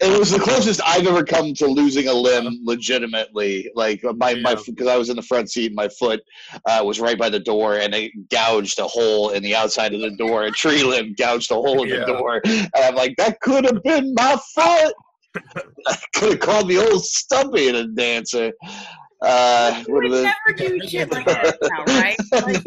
it 0.00 0.18
was 0.18 0.30
the 0.30 0.38
closest 0.38 0.80
I've 0.84 1.06
ever 1.06 1.24
come 1.24 1.54
to 1.54 1.66
losing 1.66 2.08
a 2.08 2.12
limb 2.12 2.60
legitimately. 2.64 3.70
Like 3.74 4.04
uh, 4.04 4.12
my 4.14 4.34
my 4.34 4.54
because 4.66 4.86
I 4.86 4.96
was 4.96 5.08
in 5.08 5.16
the 5.16 5.22
front 5.22 5.50
seat, 5.50 5.72
my 5.74 5.88
foot 5.88 6.20
uh, 6.66 6.82
was 6.84 7.00
right 7.00 7.18
by 7.18 7.30
the 7.30 7.40
door, 7.40 7.76
and 7.78 7.94
it 7.94 8.12
gouged 8.30 8.78
a 8.80 8.84
hole 8.86 9.30
in 9.30 9.42
the 9.42 9.54
outside 9.54 9.94
of 9.94 10.00
the 10.00 10.10
door. 10.16 10.44
A 10.44 10.50
tree 10.50 10.82
limb 10.82 11.14
gouged 11.16 11.50
a 11.50 11.54
hole 11.54 11.82
in 11.84 11.88
Yeah. 11.88 12.00
the 12.00 12.06
door, 12.06 12.40
and 12.44 12.68
I'm 12.76 12.94
like, 12.94 13.16
that 13.16 13.40
could 13.40 13.64
have 13.64 13.82
been 13.82 14.12
my 14.14 14.36
foot. 14.54 14.94
I 15.86 15.96
could 16.14 16.30
have 16.32 16.40
called 16.40 16.68
the 16.68 16.78
old 16.78 17.04
Stumpy 17.04 17.68
and 17.68 17.76
a 17.76 17.86
dancer. 17.88 18.52
Uh, 19.22 19.82
You 19.86 19.94
would 19.94 20.04
would 20.04 20.24
have 20.24 20.34
never 20.56 20.56
do 20.78 20.88
shit 20.88 21.10
like 21.12 21.26
that 21.26 21.56
now, 21.62 21.84
right? 22.00 22.16
Like, 22.32 22.64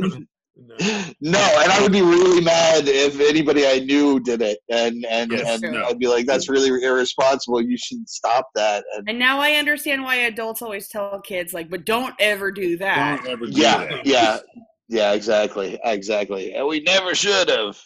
No. 0.64 1.04
no, 1.22 1.40
and 1.64 1.72
I 1.72 1.82
would 1.82 1.92
be 1.92 2.02
really 2.02 2.40
mad 2.42 2.84
if 2.88 3.20
anybody 3.20 3.66
I 3.66 3.80
knew 3.80 4.20
did 4.20 4.42
it, 4.42 4.60
and 4.70 5.04
and 5.06 5.32
Yes, 5.32 5.62
and 5.64 5.74
no. 5.74 5.86
I'd 5.86 5.98
be 5.98 6.08
like, 6.08 6.26
that's 6.28 6.50
really 6.50 6.84
irresponsible. 6.84 7.62
You 7.62 7.78
should 7.78 8.08
stop 8.08 8.48
that. 8.56 8.84
And 8.96 9.10
and 9.10 9.18
now 9.20 9.40
I 9.40 9.54
understand 9.54 10.04
why 10.04 10.16
adults 10.16 10.62
always 10.62 10.88
tell 10.88 11.20
kids 11.22 11.54
like, 11.54 11.70
but 11.70 11.86
don't 11.86 12.14
ever 12.20 12.52
do 12.52 12.78
that. 12.78 13.22
Don't 13.24 13.32
ever 13.32 13.46
do 13.48 13.52
yeah, 13.54 13.86
that. 13.86 14.06
yeah, 14.06 14.40
yeah, 14.88 15.14
exactly, 15.14 15.80
exactly. 15.84 16.54
And 16.54 16.68
we 16.68 16.82
never 16.82 17.16
should 17.16 17.50
have. 17.50 17.80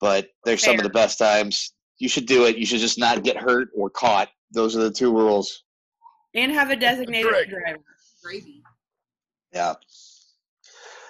But 0.00 0.28
there's 0.44 0.62
some 0.62 0.76
of 0.76 0.82
the 0.82 0.90
best 0.90 1.18
times. 1.18 1.72
You 1.98 2.08
should 2.08 2.26
do 2.26 2.44
it. 2.46 2.56
You 2.56 2.66
should 2.66 2.80
just 2.80 2.98
not 2.98 3.22
get 3.22 3.36
hurt 3.36 3.68
or 3.74 3.90
caught. 3.90 4.28
Those 4.52 4.76
are 4.76 4.80
the 4.80 4.90
two 4.90 5.12
rules. 5.12 5.64
And 6.34 6.52
have 6.52 6.70
a 6.70 6.76
designated 6.76 7.30
Correct. 7.30 7.50
driver. 7.50 7.84
Gravy. 8.22 8.62
Yeah. 9.52 9.74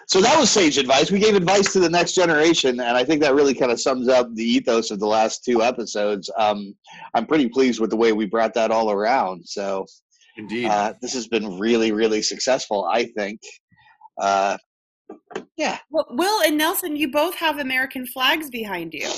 So 0.07 0.22
that 0.22 0.38
was 0.38 0.51
sage 0.51 0.79
advice. 0.79 1.11
We 1.11 1.18
gave 1.18 1.35
advice 1.35 1.70
to 1.74 1.81
the 1.81 1.90
next 1.90 2.14
generation, 2.14 2.81
and 2.81 2.96
I 2.96 3.05
think 3.05 3.20
that 3.20 3.35
really 3.35 3.53
kind 3.53 3.70
of 3.70 3.79
sums 3.79 4.09
up 4.09 4.35
the 4.35 4.42
ethos 4.42 4.90
of 4.90 5.01
the 5.01 5.07
last 5.07 5.44
two 5.44 5.62
episodes. 5.62 6.31
Um, 6.38 6.74
I'm 7.12 7.27
pretty 7.27 7.46
pleased 7.46 7.79
with 7.79 7.90
the 7.90 7.96
way 7.96 8.12
we 8.12 8.24
brought 8.24 8.55
that 8.55 8.70
all 8.70 8.90
around. 8.90 9.46
So 9.46 9.85
Indeed. 10.38 10.64
uh, 10.64 10.94
this 11.03 11.12
has 11.12 11.29
been 11.29 11.59
really, 11.59 11.92
really 11.92 12.22
successful. 12.22 12.88
I 12.90 13.05
think. 13.05 13.40
Uh, 14.18 14.57
yeah. 15.59 15.79
Well, 15.90 16.07
Will 16.11 16.42
and 16.42 16.57
Nelson, 16.57 16.96
you 16.96 17.11
both 17.11 17.35
have 17.35 17.59
American 17.59 18.07
flags 18.07 18.48
behind 18.48 18.94
you. 18.94 19.11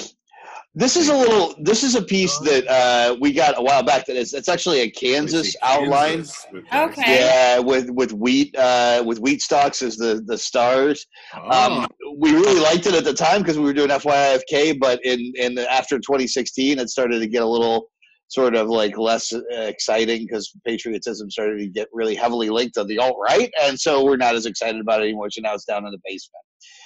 This 0.74 0.96
is 0.96 1.08
a 1.08 1.14
little. 1.14 1.54
This 1.58 1.82
is 1.82 1.96
a 1.96 2.02
piece 2.02 2.38
that 2.38 2.64
uh, 2.68 3.16
we 3.20 3.32
got 3.32 3.58
a 3.58 3.62
while 3.62 3.82
back. 3.82 4.06
That 4.06 4.14
is. 4.14 4.34
It's 4.34 4.48
actually 4.48 4.80
a 4.82 4.90
Kansas 4.90 5.56
outline. 5.62 6.18
Kansas 6.18 6.46
with 6.52 6.64
Okay. 6.72 7.18
Yeah, 7.18 7.58
with 7.58 7.90
with 7.90 8.12
wheat 8.12 8.54
uh, 8.56 9.02
with 9.04 9.18
wheat 9.18 9.42
stalks 9.42 9.82
as 9.82 9.96
the 9.96 10.22
the 10.26 10.38
stars. 10.38 11.04
Oh, 11.34 11.50
Um, 11.50 11.88
we 12.18 12.32
really 12.32 12.60
liked 12.60 12.86
it 12.86 12.94
at 12.94 13.02
the 13.02 13.12
time 13.12 13.42
because 13.42 13.58
we 13.58 13.64
were 13.64 13.72
doing 13.72 13.88
FYIFK, 13.88 14.78
but 14.78 15.04
in 15.04 15.32
in 15.34 15.56
the, 15.56 15.70
after 15.72 15.98
2016, 15.98 16.78
it 16.78 16.88
started 16.88 17.18
to 17.18 17.26
get 17.26 17.42
a 17.42 17.46
little 17.46 17.90
sort 18.28 18.54
of 18.54 18.68
like 18.68 18.96
less 18.96 19.32
uh, 19.32 19.40
exciting 19.50 20.24
because 20.24 20.52
patriotism 20.64 21.28
started 21.32 21.58
to 21.58 21.66
get 21.66 21.88
really 21.92 22.14
heavily 22.14 22.48
linked 22.48 22.74
to 22.74 22.84
the 22.84 22.96
alt 22.96 23.16
right, 23.20 23.50
and 23.60 23.76
so 23.76 24.04
we're 24.04 24.16
not 24.16 24.36
as 24.36 24.46
excited 24.46 24.80
about 24.80 25.00
it 25.00 25.06
anymore. 25.06 25.30
So 25.30 25.40
now 25.42 25.54
it's 25.54 25.64
down 25.64 25.84
in 25.84 25.90
the 25.90 25.98
basement. 26.04 26.44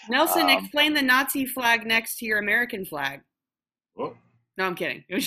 Nelson, 0.09 0.45
Um, 0.45 0.49
explain 0.49 0.95
the 0.95 1.03
Nazi 1.03 1.45
flag 1.45 1.87
next 1.87 2.17
to 2.21 2.25
your 2.25 2.39
American 2.39 2.87
flag. 2.87 3.21
Oh. 3.99 4.15
No, 4.57 4.67
I'm 4.67 4.77
kidding. 4.77 5.03
he 5.09 5.19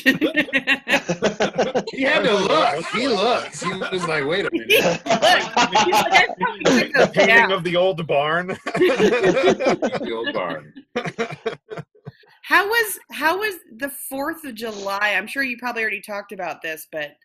had 2.04 2.22
to 2.22 2.34
look. 2.34 2.86
He 2.94 3.10
looks. 3.10 3.62
He 3.62 3.74
was 3.74 4.08
like, 4.08 4.26
wait 4.26 4.46
a 4.46 4.50
minute. 4.52 4.70
He's 4.72 4.86
like, 4.86 5.06
I 5.06 6.28
probably 6.40 6.64
took 6.64 6.94
The 6.94 7.12
painting 7.14 7.52
of 7.52 7.66
the 7.66 7.76
old 7.76 8.08
barn. 8.08 8.48
the 8.76 10.14
old 10.16 10.34
barn. 10.34 10.74
How 12.44 12.66
was 12.66 13.00
how 13.12 13.40
was 13.40 13.56
the 13.76 13.90
Fourth 13.90 14.46
of 14.46 14.56
July? 14.56 15.16
I'm 15.18 15.28
sure 15.28 15.44
you 15.44 15.58
probably 15.58 15.82
already 15.82 16.02
talked 16.02 16.32
about 16.32 16.62
this, 16.62 16.88
but 16.90 17.18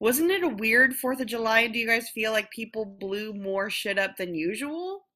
wasn't 0.00 0.32
it 0.32 0.42
a 0.42 0.48
weird 0.48 0.96
Fourth 0.96 1.20
of 1.20 1.28
July? 1.28 1.68
Do 1.68 1.78
you 1.78 1.86
guys 1.86 2.08
feel 2.08 2.32
like 2.32 2.50
people 2.50 2.84
blew 2.84 3.32
more 3.32 3.70
shit 3.70 4.00
up 4.00 4.16
than 4.16 4.34
usual? 4.34 5.06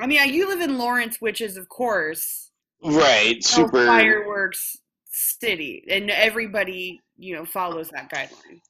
I 0.00 0.06
mean, 0.06 0.32
you 0.32 0.48
live 0.48 0.62
in 0.62 0.78
Lawrence, 0.78 1.20
which 1.20 1.42
is 1.42 1.58
of 1.58 1.68
course 1.68 2.51
right, 2.82 3.42
super. 3.42 3.86
fireworks 3.86 4.76
city, 5.10 5.84
and 5.90 6.10
everybody 6.10 7.00
you 7.16 7.34
know 7.34 7.44
follows 7.44 7.88
that 7.90 8.10
guideline. 8.10 8.60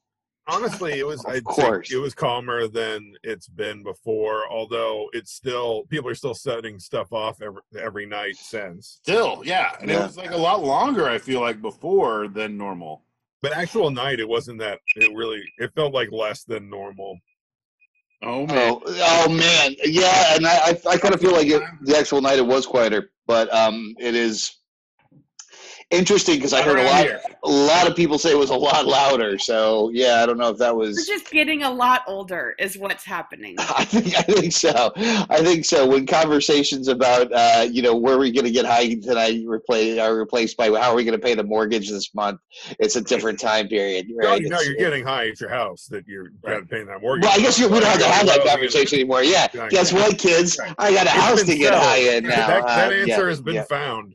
Honestly, 0.48 0.98
it 0.98 1.06
was 1.06 1.24
Of 1.24 1.34
I'd 1.34 1.44
course. 1.44 1.92
it 1.92 1.98
was 1.98 2.14
calmer 2.14 2.66
than 2.66 3.14
it's 3.22 3.46
been 3.46 3.84
before. 3.84 4.42
Although 4.50 5.08
it's 5.12 5.32
still 5.32 5.84
people 5.88 6.10
are 6.10 6.16
still 6.16 6.34
setting 6.34 6.80
stuff 6.80 7.12
off 7.12 7.40
every 7.40 7.62
every 7.78 8.06
night 8.06 8.36
since. 8.36 8.98
Still, 9.02 9.42
yeah. 9.44 9.70
And 9.80 9.88
it 9.90 9.98
was 9.98 10.16
like 10.16 10.32
a 10.32 10.36
lot 10.36 10.64
longer, 10.64 11.08
I 11.08 11.18
feel 11.18 11.40
like, 11.40 11.62
before 11.62 12.26
than 12.26 12.58
normal. 12.58 13.04
But 13.40 13.52
actual 13.52 13.90
night, 13.90 14.18
it 14.18 14.28
wasn't 14.28 14.58
that. 14.58 14.80
It 14.96 15.14
really 15.14 15.42
it 15.58 15.72
felt 15.76 15.94
like 15.94 16.10
less 16.10 16.42
than 16.42 16.68
normal. 16.68 17.18
Oh, 18.24 18.42
oh 18.42 18.46
man. 18.46 18.72
Oh, 18.72 18.82
oh 19.26 19.28
man, 19.28 19.74
yeah, 19.84 20.36
and 20.36 20.46
I, 20.46 20.56
I, 20.56 20.80
I 20.90 20.96
kind 20.96 21.12
of 21.14 21.20
feel 21.20 21.32
like 21.32 21.48
it, 21.48 21.62
the 21.82 21.96
actual 21.96 22.20
night 22.20 22.38
it 22.38 22.46
was 22.46 22.66
quieter, 22.66 23.10
but 23.26 23.52
um, 23.54 23.94
it 23.98 24.14
is 24.14 24.52
interesting 25.92 26.36
because 26.36 26.52
I 26.52 26.62
heard 26.62 26.78
a 26.78 26.82
lot, 26.84 27.06
a 27.44 27.48
lot 27.50 27.88
of 27.88 27.94
people 27.94 28.18
say 28.18 28.30
it 28.32 28.38
was 28.38 28.50
a 28.50 28.56
lot 28.56 28.86
louder. 28.86 29.38
So 29.38 29.90
yeah, 29.92 30.22
I 30.22 30.26
don't 30.26 30.38
know 30.38 30.48
if 30.48 30.58
that 30.58 30.74
We're 30.74 30.88
was. 30.88 31.06
just 31.06 31.30
getting 31.30 31.62
a 31.62 31.70
lot 31.70 32.02
older, 32.08 32.54
is 32.58 32.76
what's 32.78 33.04
happening. 33.04 33.54
I 33.58 33.84
think 33.84 34.16
I 34.16 34.22
think 34.22 34.52
so. 34.52 34.92
I 34.96 35.40
think 35.42 35.64
so. 35.64 35.86
When 35.86 36.06
conversations 36.06 36.88
about 36.88 37.32
uh, 37.32 37.66
you 37.70 37.82
know 37.82 37.94
where 37.96 38.14
are 38.14 38.18
we 38.18 38.32
going 38.32 38.44
to 38.46 38.50
get 38.50 38.64
high 38.66 38.94
tonight 38.94 39.42
replaced 39.46 40.00
are 40.00 40.16
replaced 40.16 40.56
by 40.56 40.66
how 40.68 40.90
are 40.90 40.94
we 40.96 41.04
going 41.04 41.18
to 41.18 41.24
pay 41.24 41.34
the 41.34 41.44
mortgage 41.44 41.90
this 41.90 42.14
month, 42.14 42.40
it's 42.80 42.96
a 42.96 43.00
different 43.02 43.38
time 43.38 43.68
period. 43.68 44.06
No, 44.08 44.28
Right? 44.30 44.42
you 44.42 44.48
know, 44.48 44.56
It's- 44.56 44.68
you're 44.68 44.78
getting 44.78 45.04
high 45.04 45.28
at 45.28 45.40
your 45.40 45.50
house 45.50 45.86
that 45.90 46.06
you're 46.06 46.28
Right. 46.42 46.68
paying 46.68 46.86
that 46.86 47.02
mortgage. 47.02 47.24
Well, 47.24 47.38
I 47.38 47.42
guess 47.42 47.58
you, 47.58 47.68
we 47.68 47.80
don't 47.80 47.88
have 47.88 47.98
to 48.00 48.06
have 48.08 48.26
that 48.26 48.44
conversation 48.46 48.98
anymore. 48.98 49.22
Yeah. 49.22 49.48
Right. 49.54 49.70
Guess 49.70 49.92
what, 49.92 50.18
kids? 50.18 50.58
Right. 50.58 50.74
I 50.78 50.92
got 50.92 51.06
a 51.06 51.10
It's 51.10 51.18
house 51.20 51.36
been 51.42 51.46
to 51.52 51.56
get 51.58 51.64
settled. 51.74 51.82
high 51.82 51.98
in 51.98 52.24
now. 52.24 52.46
That, 52.46 52.66
that 52.66 52.92
Uh, 52.92 52.94
answer 52.94 53.06
yeah, 53.06 53.28
has 53.28 53.40
been 53.40 53.54
yeah. 53.56 53.64
found. 53.64 54.14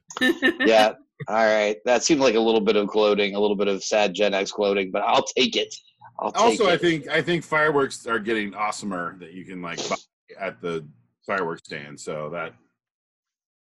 yeah. 0.66 0.94
All 1.28 1.36
right. 1.36 1.78
That 1.86 2.04
seemed 2.04 2.22
like 2.22 2.36
a 2.36 2.40
little 2.40 2.62
bit 2.62 2.76
of 2.76 2.88
gloating, 2.88 3.36
a 3.36 3.40
little 3.40 3.56
bit 3.56 3.68
of 3.68 3.84
sad 3.84 4.14
Gen 4.14 4.34
X 4.34 4.52
gloating, 4.52 4.92
but 4.92 5.04
I'll 5.04 5.24
take 5.24 5.56
it. 5.56 5.74
I'll 6.20 6.32
take 6.32 6.42
Also, 6.42 6.68
it. 6.68 6.72
I 6.74 6.78
think 6.78 7.08
I 7.08 7.22
think 7.22 7.44
fireworks 7.44 8.06
are 8.08 8.20
getting 8.20 8.52
awesomer 8.52 9.20
that 9.20 9.34
you 9.34 9.46
can 9.46 9.62
like 9.62 9.78
buy 9.90 9.96
at 10.40 10.62
the 10.62 10.86
fireworks 11.26 11.62
stand. 11.66 12.00
So 12.00 12.30
that 12.32 12.54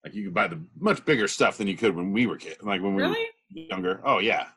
like 0.04 0.14
you 0.16 0.26
could 0.26 0.34
buy 0.34 0.48
the 0.48 0.62
much 0.80 1.04
bigger 1.06 1.28
stuff 1.28 1.58
than 1.58 1.68
you 1.68 1.78
could 1.78 1.96
when 1.96 2.12
we 2.12 2.26
were 2.28 2.38
kids. 2.38 2.62
Like 2.62 2.82
when 2.82 2.96
we 2.96 3.04
really? 3.04 3.28
were 3.56 3.62
younger. 3.62 4.02
Oh 4.04 4.20
yeah. 4.20 4.48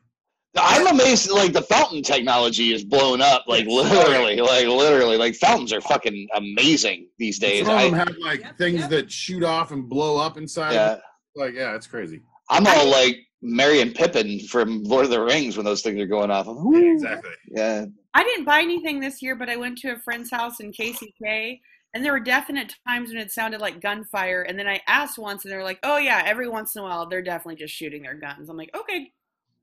I'm 0.57 0.87
amazed. 0.87 1.31
Like 1.31 1.53
the 1.53 1.63
fountain 1.63 2.03
technology 2.03 2.73
is 2.73 2.85
blown 2.85 3.21
up. 3.21 3.45
Like 3.49 3.67
literally, 3.67 4.37
like 4.41 4.67
literally, 4.69 5.17
like 5.17 5.35
fountains 5.35 5.73
are 5.73 5.81
fucking 5.81 6.29
amazing 6.37 7.09
these 7.19 7.41
days. 7.41 7.67
Some 7.67 7.77
of 7.77 7.83
them 7.83 7.95
I, 7.95 7.99
have 7.99 8.17
like 8.21 8.41
Yep, 8.41 8.59
things 8.59 8.81
yep. 8.83 8.91
that 8.91 9.11
shoot 9.11 9.43
off 9.43 9.73
and 9.73 9.89
blow 9.89 10.17
up 10.17 10.37
inside. 10.37 10.75
yeah, 10.75 10.99
Like 11.35 11.55
yeah, 11.55 11.75
it's 11.75 11.89
crazy. 11.89 12.23
I'm 12.51 12.67
all 12.67 12.89
like 12.91 13.17
Merry 13.43 13.81
and 13.81 13.95
Pippin 13.95 14.41
from 14.41 14.83
Lord 14.85 15.05
of 15.05 15.11
the 15.11 15.21
Rings 15.23 15.57
when 15.57 15.65
those 15.67 15.83
things 15.83 16.01
are 16.01 16.07
going 16.07 16.31
off. 16.31 16.47
I'm, 16.49 16.57
Yeah, 16.73 16.93
exactly. 16.93 17.31
Yeah. 17.49 17.87
I 18.15 18.23
didn't 18.23 18.45
buy 18.45 18.61
anything 18.61 19.01
this 19.01 19.21
year, 19.23 19.35
but 19.35 19.49
I 19.51 19.57
went 19.57 19.79
to 19.79 19.93
a 19.93 19.99
friend's 19.99 20.31
house 20.31 20.61
in 20.61 20.73
KCK, 20.73 21.61
and 21.95 22.05
there 22.05 22.13
were 22.13 22.21
definite 22.21 22.75
times 22.87 23.09
when 23.09 23.19
it 23.19 23.33
sounded 23.33 23.61
like 23.61 23.81
gunfire. 23.81 24.43
And 24.43 24.59
then 24.59 24.69
I 24.69 24.81
asked 24.87 25.19
once, 25.19 25.45
and 25.45 25.53
they 25.53 25.57
were 25.57 25.65
like, 25.65 25.81
"Oh 25.83 25.99
yeah, 25.99 26.23
every 26.25 26.49
once 26.49 26.77
in 26.77 26.81
a 26.83 26.85
while, 26.85 27.07
they're 27.07 27.23
definitely 27.23 27.57
just 27.57 27.75
shooting 27.75 28.03
their 28.03 28.15
guns." 28.15 28.49
I'm 28.49 28.57
like, 28.57 28.75
"Okay." 28.77 29.13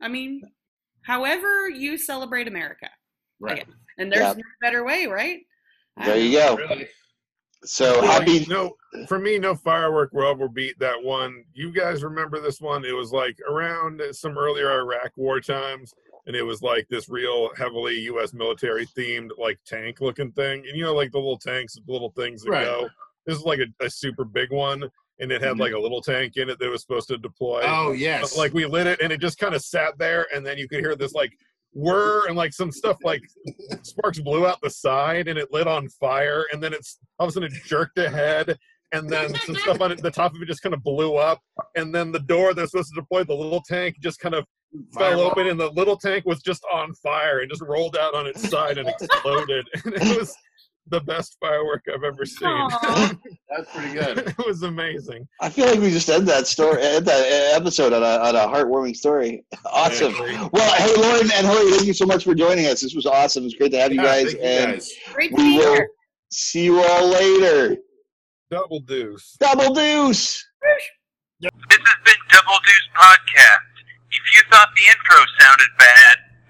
I 0.01 0.07
mean, 0.07 0.41
however 1.03 1.69
you 1.69 1.97
celebrate 1.97 2.47
America, 2.47 2.89
Right. 3.39 3.65
and 3.97 4.11
there's 4.11 4.21
Yeah. 4.21 4.33
no 4.33 4.43
better 4.61 4.83
way, 4.83 5.05
right? 5.07 5.39
There 6.03 6.17
you 6.17 6.39
know. 6.39 6.57
go. 6.57 6.63
Really. 6.63 6.87
So 7.63 8.01
Yeah, 8.03 8.11
happy. 8.13 8.45
No, 8.47 8.75
for 9.07 9.19
me, 9.19 9.37
no 9.37 9.55
firework 9.55 10.11
will 10.13 10.27
ever 10.29 10.47
beat 10.47 10.77
that 10.79 11.01
one. 11.01 11.43
You 11.53 11.71
guys 11.71 12.03
remember 12.03 12.39
this 12.39 12.59
one? 12.59 12.83
It 12.85 12.95
was 12.95 13.11
like 13.11 13.37
around 13.47 14.01
some 14.11 14.37
earlier 14.37 14.71
Iraq 14.79 15.11
war 15.15 15.39
times, 15.39 15.93
and 16.25 16.35
it 16.35 16.43
was 16.43 16.61
like 16.61 16.87
this 16.89 17.07
real 17.09 17.51
heavily 17.55 17.99
U.S. 18.01 18.33
military 18.33 18.85
themed, 18.87 19.29
like 19.37 19.59
tank 19.65 20.01
looking 20.01 20.31
thing. 20.31 20.65
And 20.67 20.75
you 20.75 20.83
know, 20.83 20.93
like 20.95 21.11
the 21.11 21.19
little 21.19 21.37
tanks, 21.37 21.75
the 21.75 21.91
little 21.91 22.11
things 22.11 22.43
that 22.43 22.49
Right. 22.51 22.65
go. 22.65 22.89
This 23.27 23.37
is 23.37 23.43
like 23.43 23.59
a, 23.59 23.85
a 23.85 23.89
super 23.89 24.25
big 24.25 24.51
one, 24.51 24.89
and 25.19 25.31
it 25.31 25.41
had 25.43 25.53
Mhm. 25.55 25.59
like 25.59 25.73
a 25.73 25.79
little 25.79 26.01
tank 26.01 26.37
in 26.37 26.49
it 26.49 26.57
that 26.57 26.69
was 26.69 26.81
supposed 26.81 27.07
to 27.09 27.17
deploy. 27.19 27.61
Oh 27.63 27.91
yes. 27.91 28.31
But, 28.33 28.39
like 28.39 28.53
we 28.53 28.65
lit 28.65 28.87
it, 28.87 28.99
and 29.01 29.13
it 29.13 29.21
just 29.21 29.37
kind 29.37 29.53
of 29.53 29.61
sat 29.61 29.97
there, 29.99 30.25
and 30.33 30.43
then 30.45 30.57
you 30.57 30.67
could 30.67 30.79
hear 30.79 30.95
this 30.95 31.13
like 31.13 31.31
whir 31.73 32.27
and 32.27 32.35
like 32.35 32.53
some 32.53 32.71
stuff 32.71 32.97
like 33.03 33.21
sparks 33.81 34.19
blew 34.19 34.45
out 34.45 34.59
the 34.61 34.69
side 34.69 35.27
and 35.27 35.39
it 35.39 35.51
lit 35.51 35.67
on 35.67 35.87
fire 35.89 36.45
and 36.51 36.61
then 36.61 36.73
it's 36.73 36.99
all 37.17 37.27
of 37.27 37.29
a 37.29 37.33
sudden 37.33 37.51
it 37.51 37.63
jerked 37.65 37.97
ahead 37.97 38.57
and 38.93 39.09
then 39.09 39.33
some 39.35 39.55
stuff 39.55 39.79
on 39.79 39.91
it, 39.91 40.01
the 40.01 40.11
top 40.11 40.35
of 40.35 40.41
it 40.41 40.47
just 40.47 40.61
kind 40.61 40.75
of 40.75 40.83
blew 40.83 41.15
up 41.15 41.39
and 41.75 41.95
then 41.95 42.11
the 42.11 42.19
door 42.19 42.53
that's 42.53 42.71
supposed 42.71 42.93
to 42.93 42.99
deploy 42.99 43.23
the 43.23 43.33
little 43.33 43.61
tank 43.61 43.95
just 44.01 44.19
kind 44.19 44.35
of 44.35 44.45
fell 44.93 45.11
Fireball. 45.11 45.31
open 45.31 45.47
and 45.47 45.59
the 45.59 45.69
little 45.71 45.97
tank 45.97 46.25
was 46.25 46.41
just 46.41 46.63
on 46.73 46.93
fire 46.95 47.39
and 47.39 47.49
just 47.49 47.61
rolled 47.61 47.95
out 47.95 48.13
on 48.13 48.27
its 48.27 48.49
side 48.49 48.77
and 48.77 48.89
exploded 48.89 49.65
and 49.85 49.93
it 49.93 50.17
was 50.17 50.35
the 50.87 50.99
best 51.01 51.37
firework 51.39 51.83
I've 51.93 52.03
ever 52.03 52.25
seen. 52.25 52.67
That's 53.49 53.71
pretty 53.73 53.93
good. 53.93 54.17
it 54.19 54.45
was 54.45 54.63
amazing. 54.63 55.27
I 55.39 55.49
feel 55.49 55.67
like 55.67 55.79
we 55.79 55.89
just 55.91 56.09
end 56.09 56.27
that 56.27 56.47
story, 56.47 56.81
end 56.81 57.05
that 57.05 57.53
episode 57.55 57.93
on 57.93 58.03
a, 58.03 58.17
on 58.27 58.35
a 58.35 58.39
heartwarming 58.53 58.95
story. 58.95 59.45
Awesome. 59.65 60.13
Yeah, 60.13 60.49
Well, 60.51 60.75
hey, 60.75 60.93
Lauren 61.01 61.29
and 61.33 61.45
Hillary, 61.47 61.71
thank 61.71 61.85
you 61.85 61.93
so 61.93 62.05
much 62.05 62.23
for 62.23 62.33
joining 62.35 62.65
us. 62.65 62.81
This 62.81 62.93
was 62.95 63.05
awesome. 63.05 63.45
It's 63.45 63.55
great 63.55 63.71
to 63.71 63.79
have 63.79 63.91
you 63.93 64.01
Yeah, 64.01 64.07
guys, 64.07 64.25
thank 64.33 64.37
you 64.37 64.43
and 64.49 64.71
guys. 64.73 64.91
Great 65.13 65.29
to 65.29 65.35
we 65.35 65.43
be 65.43 65.57
will 65.59 65.73
here. 65.75 65.87
see 66.31 66.63
you 66.65 66.79
all 66.81 67.07
later. 67.09 67.77
Double 68.49 68.79
deuce. 68.81 69.37
Double 69.39 69.73
deuce. 69.73 70.45
This 71.39 71.51
has 71.51 71.97
been 72.05 72.21
Double 72.29 72.57
Deuce 72.65 72.89
Podcast. 72.95 73.71
If 74.11 74.21
you 74.35 74.41
thought 74.51 74.67
the 74.75 74.81
intro 74.91 75.25
sounded 75.39 75.67
bad, 75.79 76.17